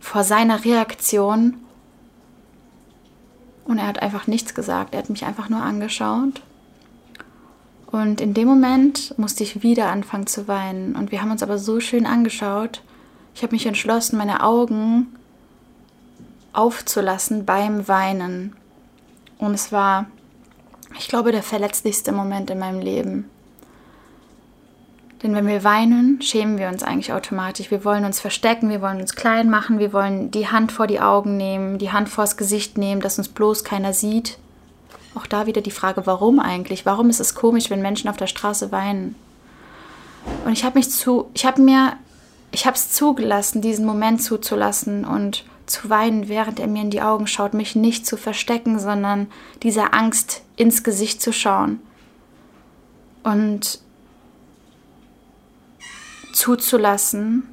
vor 0.00 0.24
seiner 0.24 0.64
Reaktion. 0.64 1.58
Und 3.66 3.76
er 3.76 3.86
hat 3.86 4.00
einfach 4.00 4.26
nichts 4.26 4.54
gesagt. 4.54 4.94
Er 4.94 5.00
hat 5.00 5.10
mich 5.10 5.26
einfach 5.26 5.50
nur 5.50 5.60
angeschaut 5.60 6.40
und 7.92 8.22
in 8.22 8.32
dem 8.32 8.48
Moment 8.48 9.16
musste 9.18 9.44
ich 9.44 9.62
wieder 9.62 9.90
anfangen 9.90 10.26
zu 10.26 10.48
weinen. 10.48 10.96
Und 10.96 11.12
wir 11.12 11.20
haben 11.20 11.30
uns 11.30 11.42
aber 11.42 11.58
so 11.58 11.78
schön 11.78 12.06
angeschaut. 12.06 12.82
Ich 13.34 13.42
habe 13.42 13.54
mich 13.54 13.66
entschlossen, 13.66 14.16
meine 14.16 14.42
Augen 14.42 15.14
aufzulassen 16.54 17.44
beim 17.44 17.86
Weinen. 17.88 18.56
Und 19.36 19.52
es 19.52 19.72
war, 19.72 20.06
ich 20.98 21.08
glaube, 21.08 21.32
der 21.32 21.42
verletzlichste 21.42 22.12
Moment 22.12 22.48
in 22.48 22.58
meinem 22.58 22.80
Leben. 22.80 23.28
Denn 25.22 25.34
wenn 25.34 25.46
wir 25.46 25.62
weinen, 25.62 26.20
schämen 26.22 26.58
wir 26.58 26.68
uns 26.68 26.82
eigentlich 26.82 27.12
automatisch. 27.12 27.70
Wir 27.70 27.84
wollen 27.84 28.06
uns 28.06 28.20
verstecken, 28.20 28.70
wir 28.70 28.80
wollen 28.80 29.02
uns 29.02 29.14
klein 29.14 29.50
machen, 29.50 29.78
wir 29.78 29.92
wollen 29.92 30.30
die 30.30 30.48
Hand 30.48 30.72
vor 30.72 30.86
die 30.86 31.00
Augen 31.00 31.36
nehmen, 31.36 31.78
die 31.78 31.92
Hand 31.92 32.08
vors 32.08 32.38
Gesicht 32.38 32.78
nehmen, 32.78 33.02
dass 33.02 33.18
uns 33.18 33.28
bloß 33.28 33.64
keiner 33.64 33.92
sieht. 33.92 34.38
Auch 35.14 35.26
da 35.26 35.46
wieder 35.46 35.60
die 35.60 35.70
Frage, 35.70 36.06
warum 36.06 36.40
eigentlich? 36.40 36.86
Warum 36.86 37.10
ist 37.10 37.20
es 37.20 37.34
komisch, 37.34 37.70
wenn 37.70 37.82
Menschen 37.82 38.08
auf 38.08 38.16
der 38.16 38.26
Straße 38.26 38.72
weinen? 38.72 39.14
Und 40.44 40.52
ich 40.52 40.64
habe 40.64 40.78
mich 40.78 40.90
zu, 40.90 41.30
ich 41.34 41.44
habe 41.44 41.60
mir, 41.60 41.94
ich 42.50 42.66
habe 42.66 42.76
es 42.76 42.92
zugelassen, 42.92 43.60
diesen 43.60 43.84
Moment 43.84 44.22
zuzulassen 44.22 45.04
und 45.04 45.44
zu 45.66 45.90
weinen, 45.90 46.28
während 46.28 46.60
er 46.60 46.66
mir 46.66 46.82
in 46.82 46.90
die 46.90 47.02
Augen 47.02 47.26
schaut, 47.26 47.54
mich 47.54 47.76
nicht 47.76 48.06
zu 48.06 48.16
verstecken, 48.16 48.78
sondern 48.78 49.28
dieser 49.62 49.94
Angst 49.94 50.42
ins 50.56 50.82
Gesicht 50.82 51.20
zu 51.20 51.32
schauen 51.32 51.80
und 53.22 53.80
zuzulassen, 56.32 57.44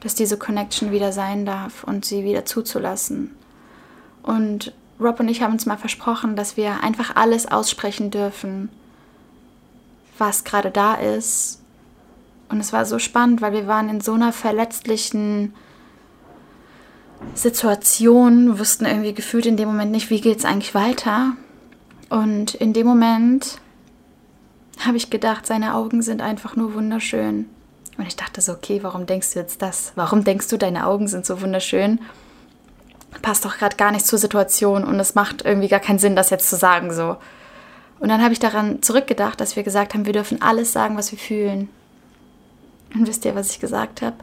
dass 0.00 0.14
diese 0.14 0.38
Connection 0.38 0.92
wieder 0.92 1.12
sein 1.12 1.44
darf 1.44 1.84
und 1.84 2.04
sie 2.04 2.24
wieder 2.24 2.44
zuzulassen. 2.44 3.34
Und 4.22 4.72
Rob 5.00 5.20
und 5.20 5.28
ich 5.28 5.42
haben 5.42 5.52
uns 5.52 5.66
mal 5.66 5.78
versprochen, 5.78 6.34
dass 6.34 6.56
wir 6.56 6.82
einfach 6.82 7.14
alles 7.14 7.46
aussprechen 7.46 8.10
dürfen, 8.10 8.68
was 10.18 10.44
gerade 10.44 10.70
da 10.70 10.94
ist. 10.94 11.60
Und 12.48 12.60
es 12.60 12.72
war 12.72 12.84
so 12.84 12.98
spannend, 12.98 13.40
weil 13.40 13.52
wir 13.52 13.66
waren 13.66 13.88
in 13.88 14.00
so 14.00 14.14
einer 14.14 14.32
verletzlichen 14.32 15.54
Situation, 17.34 18.58
wussten 18.58 18.86
irgendwie 18.86 19.14
gefühlt 19.14 19.46
in 19.46 19.56
dem 19.56 19.68
Moment 19.68 19.92
nicht, 19.92 20.10
wie 20.10 20.20
geht 20.20 20.38
es 20.38 20.44
eigentlich 20.44 20.74
weiter. 20.74 21.32
Und 22.08 22.54
in 22.54 22.72
dem 22.72 22.86
Moment 22.86 23.60
habe 24.84 24.96
ich 24.96 25.10
gedacht, 25.10 25.46
seine 25.46 25.74
Augen 25.74 26.02
sind 26.02 26.22
einfach 26.22 26.56
nur 26.56 26.74
wunderschön. 26.74 27.46
Und 27.96 28.06
ich 28.06 28.16
dachte 28.16 28.40
so, 28.40 28.52
okay, 28.52 28.80
warum 28.82 29.06
denkst 29.06 29.34
du 29.34 29.40
jetzt 29.40 29.60
das? 29.60 29.92
Warum 29.96 30.24
denkst 30.24 30.48
du, 30.48 30.56
deine 30.56 30.86
Augen 30.86 31.08
sind 31.08 31.26
so 31.26 31.40
wunderschön? 31.40 32.00
Passt 33.22 33.44
doch 33.44 33.58
gerade 33.58 33.76
gar 33.76 33.90
nicht 33.90 34.06
zur 34.06 34.18
Situation 34.18 34.84
und 34.84 34.98
es 35.00 35.14
macht 35.14 35.44
irgendwie 35.44 35.68
gar 35.68 35.80
keinen 35.80 35.98
Sinn, 35.98 36.16
das 36.16 36.30
jetzt 36.30 36.48
zu 36.48 36.56
sagen 36.56 36.92
so. 36.92 37.16
Und 38.00 38.08
dann 38.08 38.22
habe 38.22 38.32
ich 38.32 38.38
daran 38.38 38.82
zurückgedacht, 38.82 39.40
dass 39.40 39.56
wir 39.56 39.64
gesagt 39.64 39.94
haben, 39.94 40.06
wir 40.06 40.12
dürfen 40.12 40.40
alles 40.40 40.72
sagen, 40.72 40.96
was 40.96 41.10
wir 41.10 41.18
fühlen. 41.18 41.68
Und 42.94 43.06
wisst 43.06 43.24
ihr, 43.24 43.34
was 43.34 43.50
ich 43.50 43.60
gesagt 43.60 44.02
habe? 44.02 44.16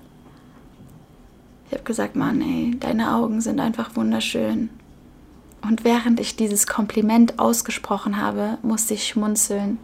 Ich 1.67 1.73
habe 1.73 1.83
gesagt, 1.83 2.15
Mann, 2.15 2.41
ey, 2.41 2.77
deine 2.79 3.13
Augen 3.15 3.41
sind 3.41 3.59
einfach 3.59 3.95
wunderschön. 3.95 4.69
Und 5.61 5.83
während 5.83 6.19
ich 6.19 6.35
dieses 6.35 6.67
Kompliment 6.67 7.39
ausgesprochen 7.39 8.21
habe, 8.21 8.59
musste 8.61 8.93
ich 8.93 9.07
schmunzeln. 9.07 9.79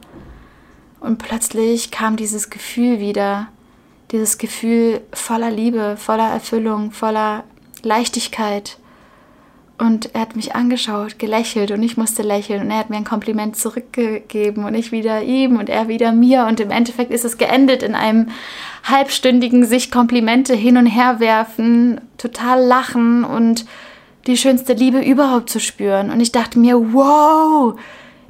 Und 1.00 1.18
plötzlich 1.18 1.90
kam 1.90 2.16
dieses 2.16 2.52
Gefühl 2.52 3.00
wieder, 3.00 3.48
dieses 4.12 4.38
Gefühl 4.38 5.02
voller 5.12 5.50
Liebe, 5.50 5.98
voller 5.98 6.30
Erfüllung, 6.30 6.92
voller 6.92 7.44
Leichtigkeit. 7.82 8.78
Und 9.82 10.14
er 10.14 10.22
hat 10.22 10.36
mich 10.36 10.54
angeschaut, 10.54 11.18
gelächelt 11.18 11.72
und 11.72 11.82
ich 11.82 11.98
musste 11.98 12.22
lächeln 12.22 12.62
und 12.62 12.70
er 12.70 12.78
hat 12.78 12.92
mir 12.92 12.98
ein 12.98 13.04
Kompliment 13.04 13.56
zurückgegeben 13.56 14.64
und 14.64 14.76
ich 14.76 14.92
wieder 14.92 15.24
ihm 15.24 15.58
und 15.58 15.70
er 15.70 15.88
wieder 15.88 16.12
mir 16.12 16.46
und 16.46 16.60
im 16.60 16.70
Endeffekt 16.70 17.10
ist 17.10 17.26
es 17.26 17.40
geendet 17.40 17.82
in 17.82 17.96
einem 17.96 18.28
halbstündigen 18.84 19.66
sich 19.66 19.90
Komplimente 19.90 20.54
hin 20.54 20.78
und 20.78 20.86
her 20.86 21.20
werfen, 21.20 22.00
total 22.20 22.64
lachen 22.64 23.24
und 23.24 23.66
die 24.28 24.38
schönste 24.38 24.74
Liebe 24.74 25.04
überhaupt 25.04 25.50
zu 25.50 25.60
spüren. 25.60 26.12
Und 26.12 26.20
ich 26.20 26.32
dachte 26.32 26.60
mir, 26.60 26.94
wow, 26.94 27.74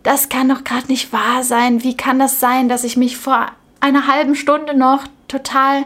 das 0.04 0.30
kann 0.30 0.48
doch 0.48 0.64
gerade 0.64 0.88
nicht 0.88 1.12
wahr 1.12 1.44
sein. 1.44 1.84
Wie 1.84 1.98
kann 1.98 2.18
das 2.18 2.40
sein, 2.40 2.70
dass 2.70 2.86
ich 2.86 2.96
mich 2.96 3.18
vor 3.18 3.48
einer 3.82 4.08
halben 4.08 4.36
Stunde 4.36 4.74
noch 4.74 5.04
total 5.28 5.84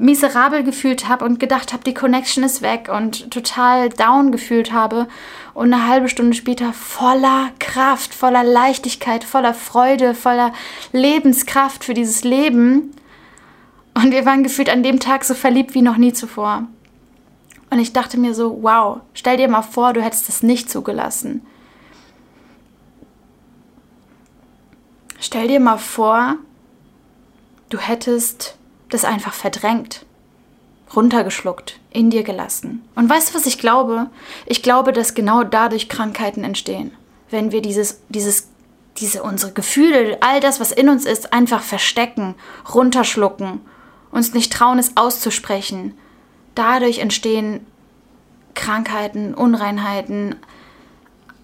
miserabel 0.00 0.64
gefühlt 0.64 1.08
habe 1.08 1.26
und 1.26 1.38
gedacht 1.38 1.74
habe, 1.74 1.84
die 1.84 1.92
Connection 1.92 2.42
ist 2.42 2.62
weg 2.62 2.88
und 2.90 3.30
total 3.30 3.90
down 3.90 4.32
gefühlt 4.32 4.72
habe 4.72 5.06
und 5.52 5.72
eine 5.74 5.86
halbe 5.86 6.08
Stunde 6.08 6.34
später 6.34 6.72
voller 6.72 7.50
Kraft, 7.58 8.14
voller 8.14 8.42
Leichtigkeit, 8.42 9.24
voller 9.24 9.52
Freude, 9.52 10.14
voller 10.14 10.54
Lebenskraft 10.92 11.84
für 11.84 11.92
dieses 11.92 12.24
Leben. 12.24 12.92
Und 13.92 14.10
wir 14.10 14.24
waren 14.24 14.42
gefühlt 14.42 14.70
an 14.70 14.82
dem 14.82 15.00
Tag 15.00 15.22
so 15.22 15.34
verliebt 15.34 15.74
wie 15.74 15.82
noch 15.82 15.98
nie 15.98 16.14
zuvor. 16.14 16.66
Und 17.68 17.78
ich 17.78 17.92
dachte 17.92 18.18
mir 18.18 18.34
so, 18.34 18.62
wow, 18.62 19.00
stell 19.12 19.36
dir 19.36 19.48
mal 19.48 19.62
vor, 19.62 19.92
du 19.92 20.00
hättest 20.00 20.28
das 20.28 20.42
nicht 20.42 20.70
zugelassen. 20.70 21.46
Stell 25.18 25.48
dir 25.48 25.60
mal 25.60 25.76
vor, 25.76 26.36
du 27.68 27.76
hättest 27.76 28.56
das 28.90 29.04
einfach 29.04 29.32
verdrängt, 29.32 30.04
runtergeschluckt, 30.94 31.78
in 31.90 32.10
dir 32.10 32.22
gelassen. 32.22 32.82
Und 32.94 33.08
weißt 33.08 33.30
du, 33.30 33.34
was 33.34 33.46
ich 33.46 33.58
glaube? 33.58 34.10
Ich 34.46 34.62
glaube, 34.62 34.92
dass 34.92 35.14
genau 35.14 35.44
dadurch 35.44 35.88
Krankheiten 35.88 36.44
entstehen. 36.44 36.92
Wenn 37.30 37.52
wir 37.52 37.62
dieses, 37.62 38.00
dieses, 38.08 38.48
diese, 38.96 39.22
unsere 39.22 39.52
Gefühle, 39.52 40.18
all 40.20 40.40
das, 40.40 40.60
was 40.60 40.72
in 40.72 40.88
uns 40.88 41.06
ist, 41.06 41.32
einfach 41.32 41.62
verstecken, 41.62 42.34
runterschlucken, 42.74 43.60
uns 44.10 44.34
nicht 44.34 44.52
trauen, 44.52 44.78
es 44.78 44.96
auszusprechen. 44.96 45.96
Dadurch 46.54 46.98
entstehen 46.98 47.66
Krankheiten, 48.54 49.34
Unreinheiten, 49.34 50.36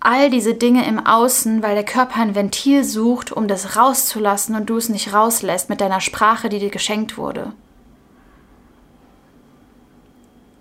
all 0.06 0.30
diese 0.30 0.54
Dinge 0.54 0.86
im 0.86 1.04
Außen, 1.04 1.64
weil 1.64 1.74
der 1.74 1.84
Körper 1.84 2.20
ein 2.20 2.36
Ventil 2.36 2.84
sucht, 2.84 3.32
um 3.32 3.48
das 3.48 3.76
rauszulassen 3.76 4.54
und 4.54 4.70
du 4.70 4.76
es 4.76 4.88
nicht 4.88 5.12
rauslässt 5.12 5.68
mit 5.68 5.80
deiner 5.80 6.00
Sprache, 6.00 6.48
die 6.48 6.60
dir 6.60 6.70
geschenkt 6.70 7.18
wurde. 7.18 7.52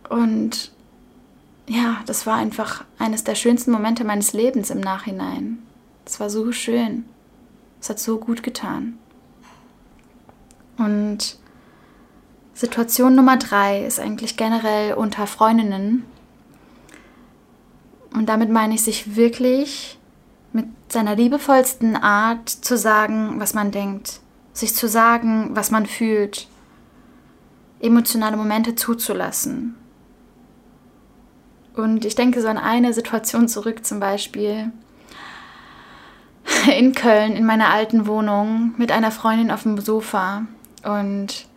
Und 0.10 0.72
ja, 1.68 1.98
das 2.08 2.26
war 2.26 2.38
einfach 2.38 2.86
eines 2.98 3.24
der 3.24 3.36
schönsten 3.36 3.70
Momente 3.72 4.04
meines 4.04 4.34
Lebens 4.34 4.72
im 4.72 4.80
Nachhinein. 4.80 5.60
Es 6.08 6.20
war 6.20 6.32
so 6.32 6.52
schön. 6.52 7.06
Es 7.80 7.90
hat 7.90 8.00
so 8.00 8.18
gut 8.18 8.42
getan. 8.42 8.98
Und 10.78 11.38
Situation 12.56 13.14
Nummer 13.14 13.38
drei 13.38 13.86
ist 13.86 14.00
eigentlich 14.00 14.38
generell 14.38 14.96
unter 14.96 15.28
Freundinnen 15.28 16.04
und 18.16 18.28
damit 18.28 18.50
meine 18.50 18.76
ich, 18.76 18.82
sich 18.82 19.16
wirklich 19.16 20.00
mit 20.54 20.68
seiner 20.88 21.16
liebevollsten 21.16 21.96
Art 21.98 22.50
zu 22.50 22.78
sagen, 22.78 23.40
was 23.40 23.54
man 23.54 23.72
denkt, 23.72 24.22
sich 24.54 24.74
zu 24.74 24.88
sagen, 24.88 25.50
was 25.54 25.70
man 25.70 25.86
fühlt, 25.86 26.48
emotionale 27.82 28.38
Momente 28.38 28.76
zuzulassen. 28.76 29.76
Und 31.76 32.06
ich 32.06 32.16
denke 32.16 32.42
so 32.42 32.48
an 32.48 32.58
eine 32.58 32.94
Situation 32.94 33.50
zurück, 33.50 33.86
zum 33.86 34.00
Beispiel 34.00 34.72
in 36.78 36.94
Köln, 36.94 37.36
in 37.36 37.46
meiner 37.46 37.70
alten 37.70 38.08
Wohnung, 38.08 38.74
mit 38.78 38.94
einer 38.94 39.12
Freundin 39.12 39.52
auf 39.52 39.64
dem 39.64 39.78
Sofa. 39.80 40.46
Und 40.84 41.48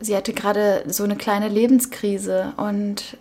sie 0.00 0.16
hatte 0.16 0.32
gerade 0.32 0.84
so 0.86 1.04
eine 1.04 1.16
kleine 1.16 1.48
Lebenskrise 1.48 2.54
und 2.56 3.18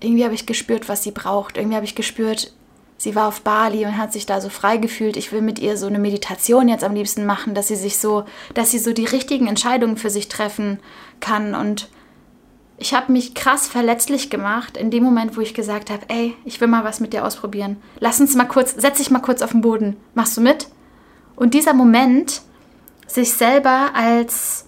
irgendwie 0.00 0.24
habe 0.24 0.34
ich 0.34 0.46
gespürt, 0.46 0.88
was 0.88 1.02
sie 1.02 1.10
braucht. 1.10 1.56
Irgendwie 1.56 1.76
habe 1.76 1.86
ich 1.86 1.94
gespürt, 1.94 2.52
sie 2.96 3.14
war 3.14 3.28
auf 3.28 3.42
Bali 3.42 3.84
und 3.84 3.96
hat 3.96 4.12
sich 4.12 4.26
da 4.26 4.40
so 4.40 4.48
frei 4.48 4.76
gefühlt. 4.76 5.16
Ich 5.16 5.32
will 5.32 5.42
mit 5.42 5.58
ihr 5.58 5.76
so 5.76 5.86
eine 5.86 5.98
Meditation 5.98 6.68
jetzt 6.68 6.84
am 6.84 6.94
liebsten 6.94 7.26
machen, 7.26 7.54
dass 7.54 7.68
sie 7.68 7.76
sich 7.76 7.98
so, 7.98 8.24
dass 8.54 8.70
sie 8.70 8.78
so 8.78 8.92
die 8.92 9.06
richtigen 9.06 9.46
Entscheidungen 9.46 9.96
für 9.96 10.10
sich 10.10 10.28
treffen 10.28 10.78
kann. 11.20 11.54
Und 11.54 11.88
ich 12.76 12.94
habe 12.94 13.12
mich 13.12 13.34
krass 13.34 13.66
verletzlich 13.66 14.30
gemacht 14.30 14.76
in 14.76 14.90
dem 14.90 15.02
Moment, 15.02 15.36
wo 15.36 15.40
ich 15.40 15.54
gesagt 15.54 15.90
habe, 15.90 16.02
ey, 16.08 16.34
ich 16.44 16.60
will 16.60 16.68
mal 16.68 16.84
was 16.84 17.00
mit 17.00 17.12
dir 17.12 17.24
ausprobieren. 17.24 17.76
Lass 17.98 18.20
uns 18.20 18.34
mal 18.34 18.46
kurz, 18.46 18.74
setz 18.76 18.98
dich 18.98 19.10
mal 19.10 19.18
kurz 19.20 19.42
auf 19.42 19.50
den 19.50 19.62
Boden. 19.62 19.96
Machst 20.14 20.36
du 20.36 20.40
mit? 20.40 20.68
Und 21.34 21.54
dieser 21.54 21.72
Moment, 21.72 22.42
sich 23.06 23.32
selber 23.32 23.90
als, 23.94 24.66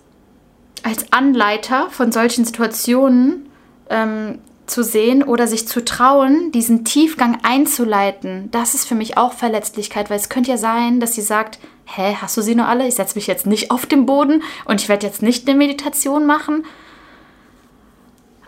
als 0.82 1.12
Anleiter 1.12 1.90
von 1.90 2.10
solchen 2.10 2.44
Situationen 2.44 3.48
ähm, 3.90 4.38
zu 4.70 4.84
sehen 4.84 5.22
oder 5.22 5.46
sich 5.46 5.66
zu 5.66 5.84
trauen, 5.84 6.52
diesen 6.52 6.84
Tiefgang 6.84 7.38
einzuleiten, 7.42 8.50
das 8.50 8.74
ist 8.74 8.86
für 8.86 8.94
mich 8.94 9.16
auch 9.16 9.32
Verletzlichkeit, 9.32 10.08
weil 10.08 10.18
es 10.18 10.28
könnte 10.28 10.50
ja 10.50 10.56
sein, 10.56 11.00
dass 11.00 11.14
sie 11.14 11.22
sagt, 11.22 11.58
hä, 11.84 12.16
hast 12.20 12.36
du 12.36 12.42
sie 12.42 12.54
nur 12.54 12.66
alle? 12.66 12.86
Ich 12.86 12.94
setze 12.94 13.16
mich 13.16 13.26
jetzt 13.26 13.46
nicht 13.46 13.70
auf 13.70 13.86
den 13.86 14.06
Boden 14.06 14.42
und 14.64 14.80
ich 14.80 14.88
werde 14.88 15.06
jetzt 15.06 15.22
nicht 15.22 15.48
eine 15.48 15.58
Meditation 15.58 16.24
machen. 16.24 16.64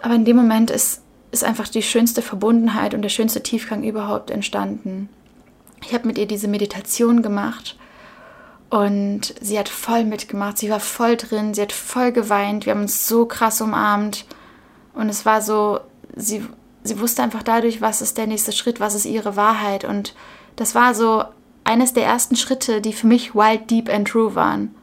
Aber 0.00 0.14
in 0.14 0.24
dem 0.24 0.36
Moment 0.36 0.70
ist, 0.70 1.02
ist 1.30 1.44
einfach 1.44 1.68
die 1.68 1.82
schönste 1.82 2.22
Verbundenheit 2.22 2.94
und 2.94 3.02
der 3.02 3.08
schönste 3.08 3.42
Tiefgang 3.42 3.82
überhaupt 3.82 4.30
entstanden. 4.30 5.08
Ich 5.84 5.92
habe 5.92 6.06
mit 6.06 6.18
ihr 6.18 6.26
diese 6.26 6.48
Meditation 6.48 7.22
gemacht 7.22 7.76
und 8.70 9.34
sie 9.40 9.58
hat 9.58 9.68
voll 9.68 10.04
mitgemacht, 10.04 10.58
sie 10.58 10.70
war 10.70 10.80
voll 10.80 11.16
drin, 11.16 11.54
sie 11.54 11.62
hat 11.62 11.72
voll 11.72 12.12
geweint, 12.12 12.64
wir 12.66 12.72
haben 12.72 12.82
uns 12.82 13.06
so 13.06 13.26
krass 13.26 13.60
umarmt 13.60 14.24
und 14.94 15.08
es 15.08 15.26
war 15.26 15.42
so 15.42 15.80
sie, 16.14 16.44
sie 16.84 17.00
wusste 17.00 17.22
einfach 17.22 17.42
dadurch, 17.42 17.80
was 17.80 18.02
ist 18.02 18.18
der 18.18 18.26
nächste 18.26 18.52
Schritt, 18.52 18.80
was 18.80 18.94
ist 18.94 19.04
ihre 19.04 19.36
Wahrheit. 19.36 19.84
Und 19.84 20.14
das 20.56 20.74
war 20.74 20.94
so 20.94 21.24
eines 21.64 21.92
der 21.92 22.04
ersten 22.04 22.36
Schritte, 22.36 22.80
die 22.80 22.92
für 22.92 23.06
mich 23.06 23.34
wild, 23.34 23.70
deep 23.70 23.88
and 23.88 24.08
true 24.08 24.34
waren. 24.34 24.74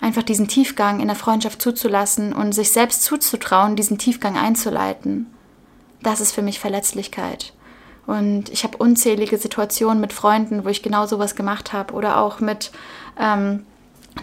Einfach 0.00 0.22
diesen 0.22 0.48
Tiefgang 0.48 1.00
in 1.00 1.08
der 1.08 1.16
Freundschaft 1.16 1.62
zuzulassen 1.62 2.32
und 2.32 2.52
sich 2.52 2.72
selbst 2.72 3.02
zuzutrauen, 3.02 3.76
diesen 3.76 3.98
Tiefgang 3.98 4.36
einzuleiten. 4.36 5.26
Das 6.02 6.20
ist 6.20 6.32
für 6.32 6.42
mich 6.42 6.60
Verletzlichkeit. 6.60 7.52
Und 8.06 8.50
ich 8.50 8.62
habe 8.62 8.76
unzählige 8.76 9.36
Situationen 9.36 10.00
mit 10.00 10.12
Freunden, 10.12 10.64
wo 10.64 10.68
ich 10.68 10.82
genau 10.82 11.06
sowas 11.06 11.34
gemacht 11.34 11.72
habe. 11.72 11.94
Oder 11.94 12.18
auch 12.18 12.40
mit 12.40 12.70
ähm, 13.18 13.66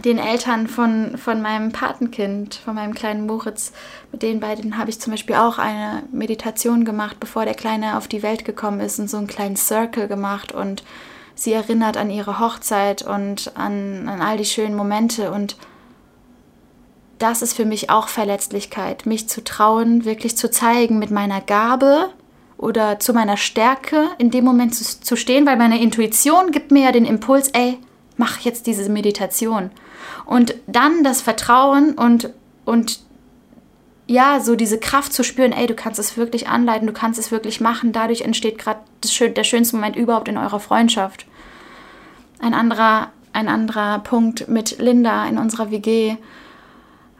den 0.01 0.17
Eltern 0.17 0.67
von, 0.67 1.17
von 1.17 1.41
meinem 1.41 1.71
Patenkind, 1.71 2.55
von 2.55 2.75
meinem 2.75 2.93
kleinen 2.93 3.25
Moritz, 3.25 3.71
mit 4.11 4.21
den 4.21 4.39
beiden 4.39 4.77
habe 4.77 4.89
ich 4.89 4.99
zum 4.99 5.11
Beispiel 5.11 5.35
auch 5.35 5.59
eine 5.59 6.03
Meditation 6.11 6.83
gemacht, 6.83 7.19
bevor 7.19 7.45
der 7.45 7.53
Kleine 7.53 7.97
auf 7.97 8.07
die 8.07 8.23
Welt 8.23 8.43
gekommen 8.43 8.79
ist 8.79 8.99
und 8.99 9.09
so 9.09 9.17
einen 9.17 9.27
kleinen 9.27 9.55
Circle 9.55 10.07
gemacht 10.07 10.51
und 10.51 10.83
sie 11.35 11.53
erinnert 11.53 11.97
an 11.97 12.09
ihre 12.09 12.39
Hochzeit 12.39 13.01
und 13.03 13.51
an, 13.55 14.09
an 14.09 14.21
all 14.21 14.37
die 14.37 14.45
schönen 14.45 14.75
Momente 14.75 15.31
und 15.31 15.55
das 17.19 17.41
ist 17.41 17.53
für 17.53 17.65
mich 17.65 17.89
auch 17.89 18.09
Verletzlichkeit, 18.09 19.05
mich 19.05 19.29
zu 19.29 19.43
trauen, 19.43 20.03
wirklich 20.03 20.35
zu 20.35 20.51
zeigen 20.51 20.99
mit 20.99 21.11
meiner 21.11 21.39
Gabe 21.39 22.09
oder 22.57 22.99
zu 22.99 23.13
meiner 23.13 23.37
Stärke 23.37 24.09
in 24.17 24.31
dem 24.31 24.43
Moment 24.43 24.75
zu, 24.75 24.99
zu 24.99 25.15
stehen, 25.15 25.45
weil 25.45 25.57
meine 25.57 25.81
Intuition 25.81 26.51
gibt 26.51 26.71
mir 26.71 26.85
ja 26.85 26.91
den 26.91 27.05
Impuls, 27.05 27.49
ey, 27.49 27.77
mach 28.17 28.39
jetzt 28.39 28.67
diese 28.67 28.89
Meditation. 28.89 29.71
Und 30.25 30.55
dann 30.67 31.03
das 31.03 31.21
Vertrauen 31.21 31.93
und, 31.93 32.29
und 32.65 32.99
ja, 34.05 34.39
so 34.39 34.55
diese 34.55 34.79
Kraft 34.79 35.13
zu 35.13 35.23
spüren, 35.23 35.53
ey, 35.53 35.67
du 35.67 35.75
kannst 35.75 35.99
es 35.99 36.17
wirklich 36.17 36.47
anleiten, 36.47 36.87
du 36.87 36.93
kannst 36.93 37.19
es 37.19 37.31
wirklich 37.31 37.61
machen. 37.61 37.91
Dadurch 37.91 38.21
entsteht 38.21 38.57
gerade 38.57 38.81
der 39.29 39.43
schönste 39.43 39.75
Moment 39.75 39.95
überhaupt 39.95 40.27
in 40.27 40.37
eurer 40.37 40.59
Freundschaft. 40.59 41.25
Ein 42.39 42.53
anderer, 42.53 43.11
ein 43.31 43.47
anderer 43.47 43.99
Punkt 43.99 44.47
mit 44.49 44.79
Linda 44.79 45.25
in 45.25 45.37
unserer 45.37 45.71
WG, 45.71 46.17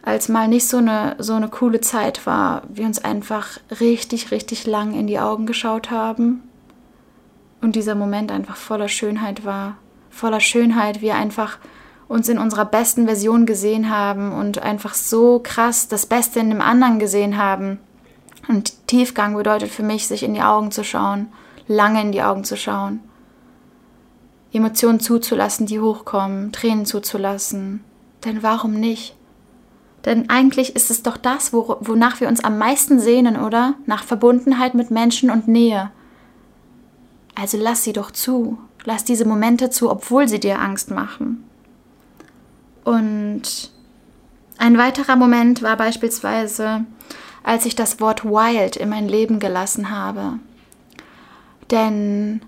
als 0.02 0.28
mal 0.28 0.48
nicht 0.48 0.68
so 0.68 0.76
eine, 0.76 1.16
so 1.18 1.32
eine 1.32 1.48
coole 1.48 1.80
Zeit 1.80 2.26
war, 2.26 2.62
wir 2.68 2.84
uns 2.84 3.02
einfach 3.02 3.58
richtig, 3.80 4.30
richtig 4.30 4.66
lang 4.66 4.92
in 4.92 5.06
die 5.06 5.18
Augen 5.18 5.46
geschaut 5.46 5.90
haben 5.90 6.42
und 7.62 7.74
dieser 7.74 7.94
Moment 7.94 8.30
einfach 8.30 8.56
voller 8.56 8.88
Schönheit 8.88 9.46
war. 9.46 9.78
Voller 10.10 10.40
Schönheit, 10.40 11.00
wir 11.00 11.14
einfach 11.14 11.58
uns 12.08 12.28
in 12.28 12.38
unserer 12.38 12.64
besten 12.64 13.06
Version 13.06 13.46
gesehen 13.46 13.90
haben 13.90 14.32
und 14.32 14.58
einfach 14.58 14.94
so 14.94 15.40
krass 15.42 15.88
das 15.88 16.06
Beste 16.06 16.40
in 16.40 16.50
dem 16.50 16.60
anderen 16.60 16.98
gesehen 16.98 17.36
haben. 17.36 17.78
Und 18.48 18.86
Tiefgang 18.86 19.34
bedeutet 19.34 19.70
für 19.70 19.82
mich, 19.82 20.06
sich 20.06 20.22
in 20.22 20.34
die 20.34 20.42
Augen 20.42 20.70
zu 20.70 20.84
schauen, 20.84 21.28
lange 21.66 22.00
in 22.00 22.12
die 22.12 22.22
Augen 22.22 22.44
zu 22.44 22.56
schauen. 22.56 23.00
Emotionen 24.52 25.00
zuzulassen, 25.00 25.66
die 25.66 25.80
hochkommen, 25.80 26.52
Tränen 26.52 26.86
zuzulassen. 26.86 27.82
Denn 28.24 28.42
warum 28.42 28.74
nicht? 28.74 29.16
Denn 30.04 30.28
eigentlich 30.28 30.76
ist 30.76 30.90
es 30.90 31.02
doch 31.02 31.16
das, 31.16 31.52
wonach 31.52 32.20
wir 32.20 32.28
uns 32.28 32.44
am 32.44 32.58
meisten 32.58 33.00
sehnen, 33.00 33.36
oder? 33.36 33.74
Nach 33.86 34.04
Verbundenheit 34.04 34.74
mit 34.74 34.90
Menschen 34.90 35.30
und 35.30 35.48
Nähe. 35.48 35.90
Also 37.34 37.58
lass 37.58 37.82
sie 37.82 37.94
doch 37.94 38.10
zu. 38.10 38.58
Lass 38.84 39.04
diese 39.04 39.24
Momente 39.24 39.70
zu, 39.70 39.90
obwohl 39.90 40.28
sie 40.28 40.38
dir 40.38 40.60
Angst 40.60 40.90
machen. 40.90 41.42
Und 42.84 43.70
ein 44.58 44.78
weiterer 44.78 45.16
Moment 45.16 45.62
war 45.62 45.76
beispielsweise, 45.76 46.84
als 47.42 47.66
ich 47.66 47.74
das 47.74 48.00
Wort 48.00 48.24
wild 48.24 48.76
in 48.76 48.88
mein 48.88 49.08
Leben 49.08 49.40
gelassen 49.40 49.90
habe. 49.90 50.38
Denn 51.70 52.42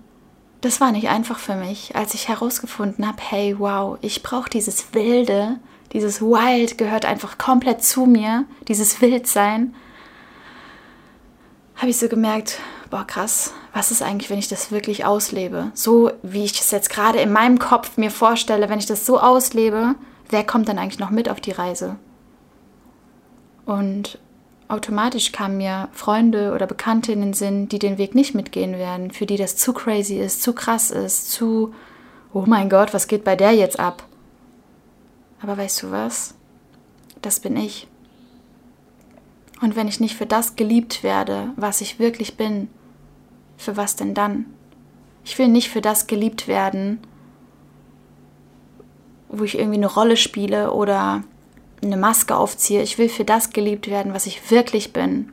das 0.61 0.79
war 0.79 0.91
nicht 0.91 1.09
einfach 1.09 1.39
für 1.39 1.55
mich, 1.55 1.95
als 1.95 2.13
ich 2.13 2.27
herausgefunden 2.27 3.07
habe, 3.07 3.21
hey, 3.21 3.55
wow, 3.59 3.97
ich 4.01 4.23
brauche 4.23 4.49
dieses 4.49 4.93
Wilde, 4.93 5.59
dieses 5.93 6.21
Wild 6.21 6.77
gehört 6.77 7.05
einfach 7.05 7.37
komplett 7.37 7.83
zu 7.83 8.05
mir, 8.05 8.45
dieses 8.67 9.01
Wildsein. 9.01 9.75
Habe 11.75 11.89
ich 11.89 11.97
so 11.97 12.07
gemerkt, 12.07 12.59
boah 12.89 13.05
krass, 13.05 13.53
was 13.73 13.91
ist 13.91 14.01
eigentlich, 14.01 14.29
wenn 14.29 14.39
ich 14.39 14.47
das 14.47 14.71
wirklich 14.71 15.05
auslebe? 15.05 15.71
So 15.75 16.11
wie 16.23 16.45
ich 16.45 16.59
es 16.59 16.71
jetzt 16.71 16.89
gerade 16.89 17.19
in 17.19 17.31
meinem 17.31 17.59
Kopf 17.59 17.97
mir 17.97 18.09
vorstelle, 18.09 18.69
wenn 18.69 18.79
ich 18.79 18.87
das 18.87 19.05
so 19.05 19.19
auslebe, 19.19 19.95
wer 20.29 20.43
kommt 20.43 20.69
dann 20.69 20.79
eigentlich 20.79 20.99
noch 20.99 21.09
mit 21.09 21.29
auf 21.29 21.41
die 21.41 21.51
Reise? 21.51 21.97
Und 23.65 24.19
automatisch 24.67 25.31
kamen 25.31 25.57
mir 25.57 25.89
Freunde 25.91 26.53
oder 26.53 26.67
Bekannte 26.67 27.11
in 27.11 27.21
den 27.21 27.33
Sinn, 27.33 27.69
die 27.69 27.79
den 27.79 27.97
Weg 27.97 28.15
nicht 28.15 28.35
mitgehen 28.35 28.73
werden, 28.73 29.11
für 29.11 29.25
die 29.25 29.37
das 29.37 29.57
zu 29.57 29.73
crazy 29.73 30.17
ist, 30.17 30.41
zu 30.41 30.53
krass 30.53 30.91
ist, 30.91 31.31
zu, 31.31 31.73
oh 32.33 32.43
mein 32.45 32.69
Gott, 32.69 32.93
was 32.93 33.07
geht 33.07 33.23
bei 33.23 33.35
der 33.35 33.51
jetzt 33.51 33.79
ab? 33.79 34.03
Aber 35.41 35.57
weißt 35.57 35.83
du 35.83 35.91
was? 35.91 36.35
Das 37.21 37.39
bin 37.39 37.57
ich. 37.57 37.87
Und 39.61 39.75
wenn 39.75 39.87
ich 39.87 39.99
nicht 39.99 40.15
für 40.15 40.25
das 40.25 40.55
geliebt 40.55 41.03
werde, 41.03 41.51
was 41.55 41.81
ich 41.81 41.99
wirklich 41.99 42.37
bin, 42.37 42.69
für 43.57 43.75
was 43.75 43.95
denn 43.95 44.13
dann? 44.13 44.45
Ich 45.25 45.37
will 45.39 45.47
nicht 45.47 45.69
für 45.69 45.81
das 45.81 46.07
geliebt 46.07 46.47
werden, 46.47 46.99
wo 49.29 49.43
ich 49.43 49.57
irgendwie 49.57 49.77
eine 49.77 49.87
Rolle 49.87 50.17
spiele 50.17 50.71
oder 50.71 51.23
eine 51.81 51.97
Maske 51.97 52.35
aufziehe. 52.35 52.81
Ich 52.81 52.97
will 52.97 53.09
für 53.09 53.25
das 53.25 53.51
geliebt 53.51 53.89
werden, 53.89 54.13
was 54.13 54.25
ich 54.25 54.51
wirklich 54.51 54.93
bin. 54.93 55.31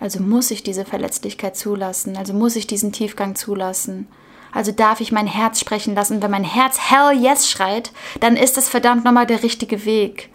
Also 0.00 0.22
muss 0.22 0.50
ich 0.50 0.62
diese 0.62 0.84
Verletzlichkeit 0.84 1.56
zulassen, 1.56 2.16
also 2.16 2.32
muss 2.32 2.56
ich 2.56 2.66
diesen 2.66 2.92
Tiefgang 2.92 3.34
zulassen. 3.34 4.06
Also 4.52 4.72
darf 4.72 5.00
ich 5.00 5.12
mein 5.12 5.26
Herz 5.26 5.60
sprechen 5.60 5.94
lassen. 5.94 6.22
Wenn 6.22 6.30
mein 6.30 6.44
Herz 6.44 6.78
Hell 6.78 7.18
Yes 7.18 7.50
schreit, 7.50 7.92
dann 8.20 8.36
ist 8.36 8.56
es 8.56 8.68
verdammt 8.68 9.04
nochmal 9.04 9.26
der 9.26 9.42
richtige 9.42 9.84
Weg. 9.84 10.30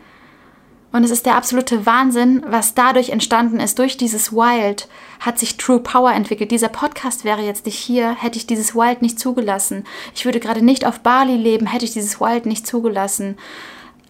Und 0.94 1.04
es 1.04 1.10
ist 1.10 1.26
der 1.26 1.36
absolute 1.36 1.88
Wahnsinn, 1.88 2.44
was 2.46 2.76
dadurch 2.76 3.10
entstanden 3.10 3.60
ist. 3.60 3.80
Durch 3.80 3.98
dieses 3.98 4.32
Wild 4.32 4.88
hat 5.20 5.40
sich 5.40 5.58
True 5.58 5.80
Power 5.80 6.12
entwickelt. 6.12 6.52
Dieser 6.52 6.70
Podcast 6.70 7.26
wäre 7.26 7.42
jetzt 7.42 7.66
nicht 7.66 7.80
hier, 7.80 8.14
hätte 8.14 8.38
ich 8.38 8.46
dieses 8.46 8.76
Wild 8.76 9.02
nicht 9.02 9.20
zugelassen. 9.20 9.86
Ich 10.14 10.24
würde 10.24 10.40
gerade 10.40 10.64
nicht 10.64 10.86
auf 10.86 11.00
Bali 11.00 11.36
leben, 11.36 11.66
hätte 11.66 11.86
ich 11.86 11.94
dieses 11.94 12.22
Wild 12.22 12.46
nicht 12.46 12.68
zugelassen. 12.68 13.38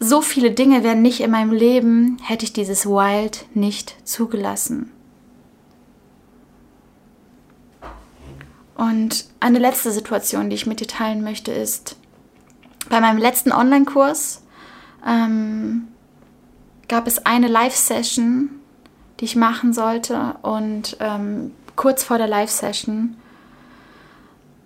So 0.02 0.22
viele 0.22 0.52
Dinge 0.52 0.84
wären 0.84 1.02
nicht 1.02 1.22
in 1.22 1.32
meinem 1.32 1.54
Leben, 1.54 2.18
hätte 2.22 2.44
ich 2.44 2.52
dieses 2.52 2.86
Wild 2.86 3.46
nicht 3.54 3.96
zugelassen. 4.06 4.92
Und 8.76 9.24
eine 9.40 9.60
letzte 9.60 9.92
Situation, 9.92 10.50
die 10.50 10.58
ich 10.58 10.66
mit 10.66 10.82
dir 10.82 10.88
teilen 10.88 11.24
möchte, 11.24 11.54
ist, 11.54 11.96
bei 12.90 13.00
meinem 13.00 13.20
letzten 13.20 13.54
Online-Kurs 13.54 14.44
ähm, 15.08 15.88
gab 16.88 17.08
es 17.08 17.26
eine 17.26 17.48
Live-Session, 17.48 18.50
die 19.20 19.26
ich 19.26 19.36
machen 19.36 19.74
sollte. 19.74 20.36
Und 20.42 20.98
ähm, 21.00 21.52
kurz 21.76 22.04
vor 22.04 22.18
der 22.18 22.28
Live-Session 22.28 23.18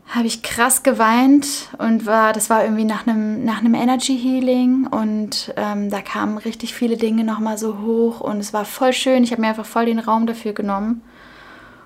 habe 0.09 0.27
ich 0.27 0.41
krass 0.41 0.83
geweint 0.83 1.67
und 1.79 2.05
war, 2.05 2.31
das 2.31 2.49
war 2.49 2.63
irgendwie 2.63 2.85
nach 2.85 3.05
einem, 3.05 3.43
nach 3.43 3.61
Energy 3.61 4.17
Healing 4.17 4.87
und 4.87 5.53
ähm, 5.57 5.89
da 5.89 6.01
kamen 6.01 6.37
richtig 6.37 6.73
viele 6.73 6.95
Dinge 6.95 7.25
nochmal 7.25 7.57
so 7.57 7.79
hoch 7.79 8.21
und 8.21 8.37
es 8.37 8.53
war 8.53 8.63
voll 8.63 8.93
schön. 8.93 9.23
Ich 9.23 9.31
habe 9.31 9.41
mir 9.41 9.49
einfach 9.49 9.65
voll 9.65 9.85
den 9.85 9.99
Raum 9.99 10.25
dafür 10.25 10.53
genommen. 10.53 11.01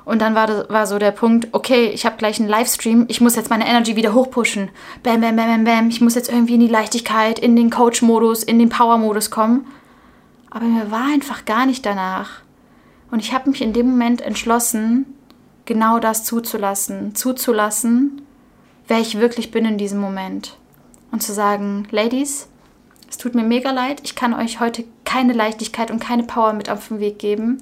Und 0.03 0.21
dann 0.21 0.35
war, 0.35 0.69
war 0.69 0.87
so 0.87 0.97
der 0.99 1.11
Punkt, 1.11 1.47
okay, 1.51 1.89
ich 1.89 2.05
habe 2.05 2.17
gleich 2.17 2.39
einen 2.39 2.49
Livestream, 2.49 3.05
ich 3.07 3.21
muss 3.21 3.35
jetzt 3.35 3.49
meine 3.49 3.67
Energy 3.67 3.95
wieder 3.95 4.13
hochpushen. 4.13 4.69
Bam, 5.03 5.21
bam, 5.21 5.35
bam, 5.35 5.47
bam, 5.47 5.63
bam. 5.63 5.89
Ich 5.89 6.01
muss 6.01 6.15
jetzt 6.15 6.31
irgendwie 6.31 6.55
in 6.55 6.59
die 6.59 6.67
Leichtigkeit, 6.67 7.39
in 7.39 7.55
den 7.55 7.69
Coach-Modus, 7.69 8.43
in 8.43 8.59
den 8.59 8.69
Power-Modus 8.69 9.29
kommen. 9.29 9.65
Aber 10.51 10.65
mir 10.65 10.91
war 10.91 11.05
einfach 11.05 11.45
gar 11.45 11.65
nicht 11.65 11.85
danach. 11.85 12.41
Und 13.09 13.19
ich 13.19 13.33
habe 13.33 13.49
mich 13.49 13.61
in 13.61 13.73
dem 13.73 13.89
Moment 13.89 14.21
entschlossen, 14.21 15.05
genau 15.65 15.99
das 15.99 16.23
zuzulassen. 16.23 17.15
Zuzulassen, 17.15 18.21
wer 18.87 18.99
ich 18.99 19.17
wirklich 19.17 19.49
bin 19.49 19.65
in 19.65 19.77
diesem 19.77 19.99
Moment. 19.99 20.57
Und 21.11 21.23
zu 21.23 21.33
sagen, 21.33 21.87
Ladies, 21.89 22.47
es 23.09 23.17
tut 23.17 23.33
mir 23.33 23.43
mega 23.43 23.71
leid, 23.71 24.01
ich 24.03 24.15
kann 24.15 24.33
euch 24.33 24.59
heute 24.59 24.85
keine 25.03 25.33
Leichtigkeit 25.33 25.89
und 25.89 25.99
keine 25.99 26.23
Power 26.23 26.53
mit 26.53 26.69
auf 26.69 26.89
den 26.89 26.99
Weg 26.99 27.19
geben. 27.19 27.57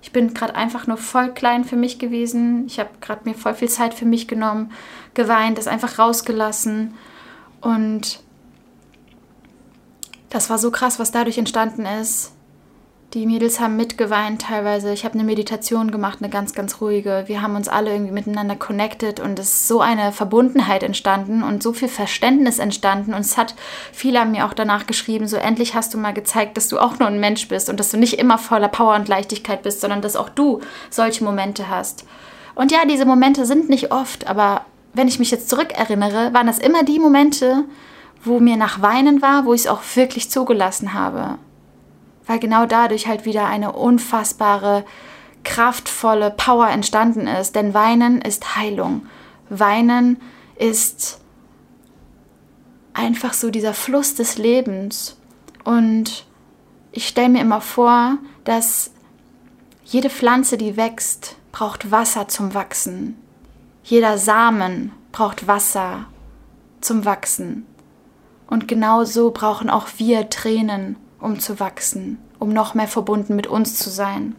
Ich 0.00 0.12
bin 0.12 0.32
gerade 0.32 0.54
einfach 0.54 0.86
nur 0.86 0.96
voll 0.96 1.32
klein 1.34 1.64
für 1.64 1.76
mich 1.76 1.98
gewesen. 1.98 2.66
Ich 2.66 2.78
habe 2.78 2.90
gerade 3.00 3.28
mir 3.28 3.34
voll 3.34 3.54
viel 3.54 3.68
Zeit 3.68 3.94
für 3.94 4.04
mich 4.04 4.28
genommen, 4.28 4.70
geweint, 5.14 5.58
das 5.58 5.66
einfach 5.66 5.98
rausgelassen. 5.98 6.94
Und 7.60 8.20
das 10.30 10.50
war 10.50 10.58
so 10.58 10.70
krass, 10.70 10.98
was 10.98 11.10
dadurch 11.10 11.38
entstanden 11.38 11.86
ist. 11.86 12.32
Die 13.14 13.24
Mädels 13.24 13.58
haben 13.58 13.76
mitgeweint 13.76 14.42
teilweise. 14.42 14.92
Ich 14.92 15.06
habe 15.06 15.14
eine 15.14 15.24
Meditation 15.24 15.90
gemacht, 15.90 16.18
eine 16.20 16.28
ganz, 16.28 16.52
ganz 16.52 16.82
ruhige. 16.82 17.24
Wir 17.26 17.40
haben 17.40 17.56
uns 17.56 17.66
alle 17.66 17.90
irgendwie 17.90 18.12
miteinander 18.12 18.54
connected 18.54 19.18
und 19.18 19.38
es 19.38 19.46
ist 19.46 19.68
so 19.68 19.80
eine 19.80 20.12
Verbundenheit 20.12 20.82
entstanden 20.82 21.42
und 21.42 21.62
so 21.62 21.72
viel 21.72 21.88
Verständnis 21.88 22.58
entstanden. 22.58 23.14
Und 23.14 23.20
es 23.20 23.38
hat 23.38 23.54
viele 23.92 24.20
haben 24.20 24.32
mir 24.32 24.44
auch 24.44 24.52
danach 24.52 24.86
geschrieben, 24.86 25.26
so 25.26 25.38
endlich 25.38 25.74
hast 25.74 25.94
du 25.94 25.98
mal 25.98 26.12
gezeigt, 26.12 26.58
dass 26.58 26.68
du 26.68 26.78
auch 26.78 26.98
nur 26.98 27.08
ein 27.08 27.18
Mensch 27.18 27.48
bist 27.48 27.70
und 27.70 27.80
dass 27.80 27.90
du 27.90 27.96
nicht 27.96 28.18
immer 28.18 28.36
voller 28.36 28.68
Power 28.68 28.94
und 28.94 29.08
Leichtigkeit 29.08 29.62
bist, 29.62 29.80
sondern 29.80 30.02
dass 30.02 30.14
auch 30.14 30.28
du 30.28 30.60
solche 30.90 31.24
Momente 31.24 31.70
hast. 31.70 32.04
Und 32.54 32.72
ja, 32.72 32.80
diese 32.86 33.06
Momente 33.06 33.46
sind 33.46 33.70
nicht 33.70 33.90
oft, 33.90 34.26
aber 34.26 34.66
wenn 34.92 35.08
ich 35.08 35.18
mich 35.18 35.30
jetzt 35.30 35.48
zurückerinnere, 35.48 36.34
waren 36.34 36.46
das 36.46 36.58
immer 36.58 36.82
die 36.82 36.98
Momente, 36.98 37.64
wo 38.24 38.40
mir 38.40 38.56
nach 38.56 38.82
Weinen 38.82 39.22
war, 39.22 39.44
wo 39.44 39.54
ich 39.54 39.62
es 39.62 39.66
auch 39.66 39.82
wirklich 39.94 40.30
zugelassen 40.30 40.94
habe 40.94 41.38
weil 42.28 42.38
genau 42.38 42.66
dadurch 42.66 43.08
halt 43.08 43.24
wieder 43.24 43.46
eine 43.46 43.72
unfassbare, 43.72 44.84
kraftvolle 45.44 46.30
Power 46.30 46.68
entstanden 46.68 47.26
ist. 47.26 47.56
Denn 47.56 47.72
Weinen 47.72 48.20
ist 48.20 48.54
Heilung. 48.54 49.06
Weinen 49.48 50.20
ist 50.56 51.20
einfach 52.92 53.32
so 53.32 53.50
dieser 53.50 53.72
Fluss 53.72 54.14
des 54.14 54.36
Lebens. 54.36 55.16
Und 55.64 56.26
ich 56.92 57.08
stelle 57.08 57.30
mir 57.30 57.40
immer 57.40 57.62
vor, 57.62 58.18
dass 58.44 58.90
jede 59.84 60.10
Pflanze, 60.10 60.58
die 60.58 60.76
wächst, 60.76 61.36
braucht 61.50 61.90
Wasser 61.90 62.28
zum 62.28 62.52
Wachsen. 62.52 63.16
Jeder 63.82 64.18
Samen 64.18 64.92
braucht 65.12 65.46
Wasser 65.46 66.04
zum 66.82 67.06
Wachsen. 67.06 67.64
Und 68.48 68.66
genauso 68.66 69.30
brauchen 69.30 69.70
auch 69.70 69.86
wir 69.98 70.28
Tränen, 70.30 70.96
um 71.20 71.38
zu 71.38 71.60
wachsen, 71.60 72.18
um 72.38 72.48
noch 72.48 72.74
mehr 72.74 72.88
verbunden 72.88 73.36
mit 73.36 73.46
uns 73.46 73.76
zu 73.76 73.90
sein. 73.90 74.34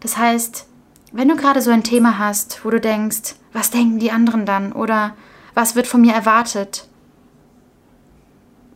Das 0.00 0.16
heißt, 0.16 0.66
Wenn 1.10 1.28
du 1.28 1.36
gerade 1.36 1.62
so 1.62 1.70
ein 1.70 1.84
Thema 1.84 2.18
hast, 2.18 2.64
wo 2.64 2.70
du 2.70 2.80
denkst, 2.80 3.34
was 3.52 3.70
denken 3.70 3.98
die 3.98 4.10
anderen 4.10 4.44
dann 4.44 4.72
oder 4.72 5.16
was 5.54 5.74
wird 5.74 5.86
von 5.86 6.02
mir 6.02 6.12
erwartet, 6.12 6.86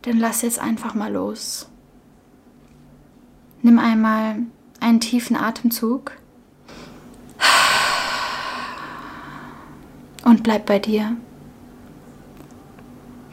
dann 0.01 0.17
lass 0.17 0.41
jetzt 0.41 0.59
einfach 0.59 0.95
mal 0.95 1.13
los. 1.13 1.69
Nimm 3.61 3.77
einmal 3.77 4.37
einen 4.79 4.99
tiefen 4.99 5.35
Atemzug 5.35 6.11
und 10.25 10.43
bleib 10.43 10.65
bei 10.65 10.79
dir. 10.79 11.15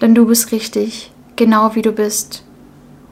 Denn 0.01 0.15
du 0.15 0.27
bist 0.27 0.53
richtig, 0.53 1.13
genau 1.37 1.75
wie 1.75 1.83
du 1.83 1.93
bist. 1.93 2.45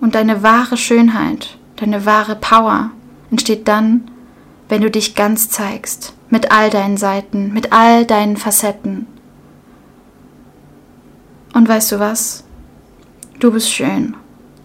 Und 0.00 0.14
deine 0.14 0.42
wahre 0.42 0.76
Schönheit, 0.76 1.58
deine 1.76 2.06
wahre 2.06 2.36
Power 2.36 2.90
entsteht 3.30 3.68
dann, 3.68 4.10
wenn 4.68 4.82
du 4.82 4.90
dich 4.90 5.14
ganz 5.14 5.50
zeigst, 5.50 6.14
mit 6.30 6.50
all 6.52 6.70
deinen 6.70 6.96
Seiten, 6.96 7.52
mit 7.52 7.72
all 7.72 8.04
deinen 8.04 8.36
Facetten. 8.36 9.06
Und 11.54 11.68
weißt 11.68 11.92
du 11.92 11.98
was? 11.98 12.44
Du 13.40 13.50
bist 13.50 13.72
schön. 13.72 14.14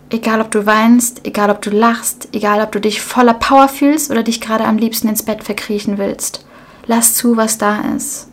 Egal 0.09 0.41
ob 0.41 0.51
du 0.51 0.65
weinst, 0.65 1.25
egal 1.25 1.49
ob 1.49 1.61
du 1.61 1.71
lachst, 1.71 2.29
egal 2.33 2.61
ob 2.61 2.71
du 2.71 2.79
dich 2.79 3.01
voller 3.01 3.33
Power 3.33 3.67
fühlst 3.67 4.11
oder 4.11 4.21
dich 4.21 4.41
gerade 4.41 4.65
am 4.65 4.77
liebsten 4.77 5.07
ins 5.07 5.23
Bett 5.23 5.43
verkriechen 5.43 5.97
willst. 5.97 6.45
Lass 6.85 7.15
zu, 7.15 7.35
was 7.35 7.57
da 7.57 7.81
ist. 7.95 8.27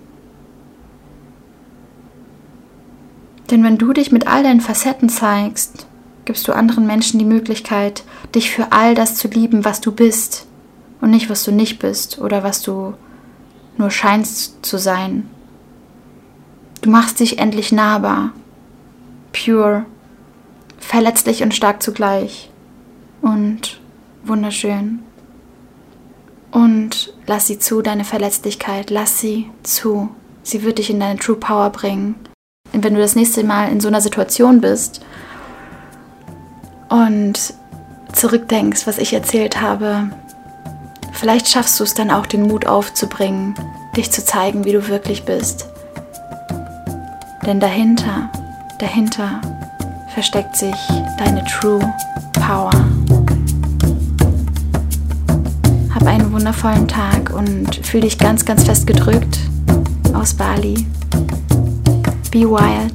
Denn 3.50 3.64
wenn 3.64 3.78
du 3.78 3.92
dich 3.92 4.12
mit 4.12 4.26
all 4.26 4.42
deinen 4.42 4.60
Facetten 4.60 5.08
zeigst, 5.08 5.86
gibst 6.24 6.46
du 6.46 6.52
anderen 6.52 6.86
Menschen 6.86 7.18
die 7.18 7.24
Möglichkeit, 7.24 8.04
dich 8.34 8.50
für 8.50 8.70
all 8.70 8.94
das 8.94 9.16
zu 9.16 9.26
lieben, 9.28 9.64
was 9.64 9.80
du 9.80 9.90
bist 9.90 10.46
und 11.00 11.10
nicht, 11.10 11.28
was 11.28 11.42
du 11.42 11.50
nicht 11.50 11.78
bist 11.80 12.20
oder 12.20 12.44
was 12.44 12.62
du 12.62 12.94
nur 13.76 13.90
scheinst 13.90 14.64
zu 14.64 14.78
sein. 14.78 15.28
Du 16.82 16.90
machst 16.90 17.20
dich 17.20 17.38
endlich 17.38 17.72
nahbar, 17.72 18.32
pure, 19.32 19.84
verletzlich 20.78 21.42
und 21.42 21.54
stark 21.54 21.82
zugleich 21.82 22.50
und 23.20 23.80
wunderschön. 24.22 25.00
Und 26.52 27.12
lass 27.26 27.46
sie 27.46 27.58
zu, 27.58 27.82
deine 27.82 28.04
Verletzlichkeit, 28.04 28.90
lass 28.90 29.18
sie 29.20 29.50
zu. 29.62 30.10
Sie 30.42 30.62
wird 30.62 30.78
dich 30.78 30.90
in 30.90 31.00
deine 31.00 31.18
True 31.18 31.36
Power 31.36 31.70
bringen. 31.70 32.14
Wenn 32.72 32.94
du 32.94 33.00
das 33.00 33.16
nächste 33.16 33.44
Mal 33.44 33.70
in 33.70 33.80
so 33.80 33.88
einer 33.88 34.00
Situation 34.00 34.60
bist 34.60 35.00
und 36.88 37.54
zurückdenkst, 38.12 38.86
was 38.86 38.98
ich 38.98 39.12
erzählt 39.12 39.60
habe, 39.60 40.10
vielleicht 41.12 41.48
schaffst 41.48 41.78
du 41.80 41.84
es 41.84 41.94
dann 41.94 42.10
auch, 42.10 42.26
den 42.26 42.42
Mut 42.42 42.66
aufzubringen, 42.66 43.54
dich 43.96 44.10
zu 44.10 44.24
zeigen, 44.24 44.64
wie 44.64 44.72
du 44.72 44.88
wirklich 44.88 45.24
bist. 45.24 45.66
Denn 47.46 47.60
dahinter, 47.60 48.30
dahinter 48.78 49.40
versteckt 50.14 50.56
sich 50.56 50.76
deine 51.18 51.44
True 51.44 51.80
Power. 52.32 52.70
Hab 55.94 56.06
einen 56.06 56.32
wundervollen 56.32 56.86
Tag 56.86 57.30
und 57.34 57.74
fühl 57.84 58.02
dich 58.02 58.18
ganz, 58.18 58.44
ganz 58.44 58.64
fest 58.64 58.86
gedrückt 58.86 59.38
aus 60.14 60.34
Bali. 60.34 60.86
Be 62.30 62.44
wild, 62.44 62.94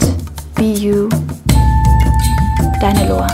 be 0.56 0.63
you. 0.63 1.10
Deine 2.80 3.10
Loa. 3.10 3.28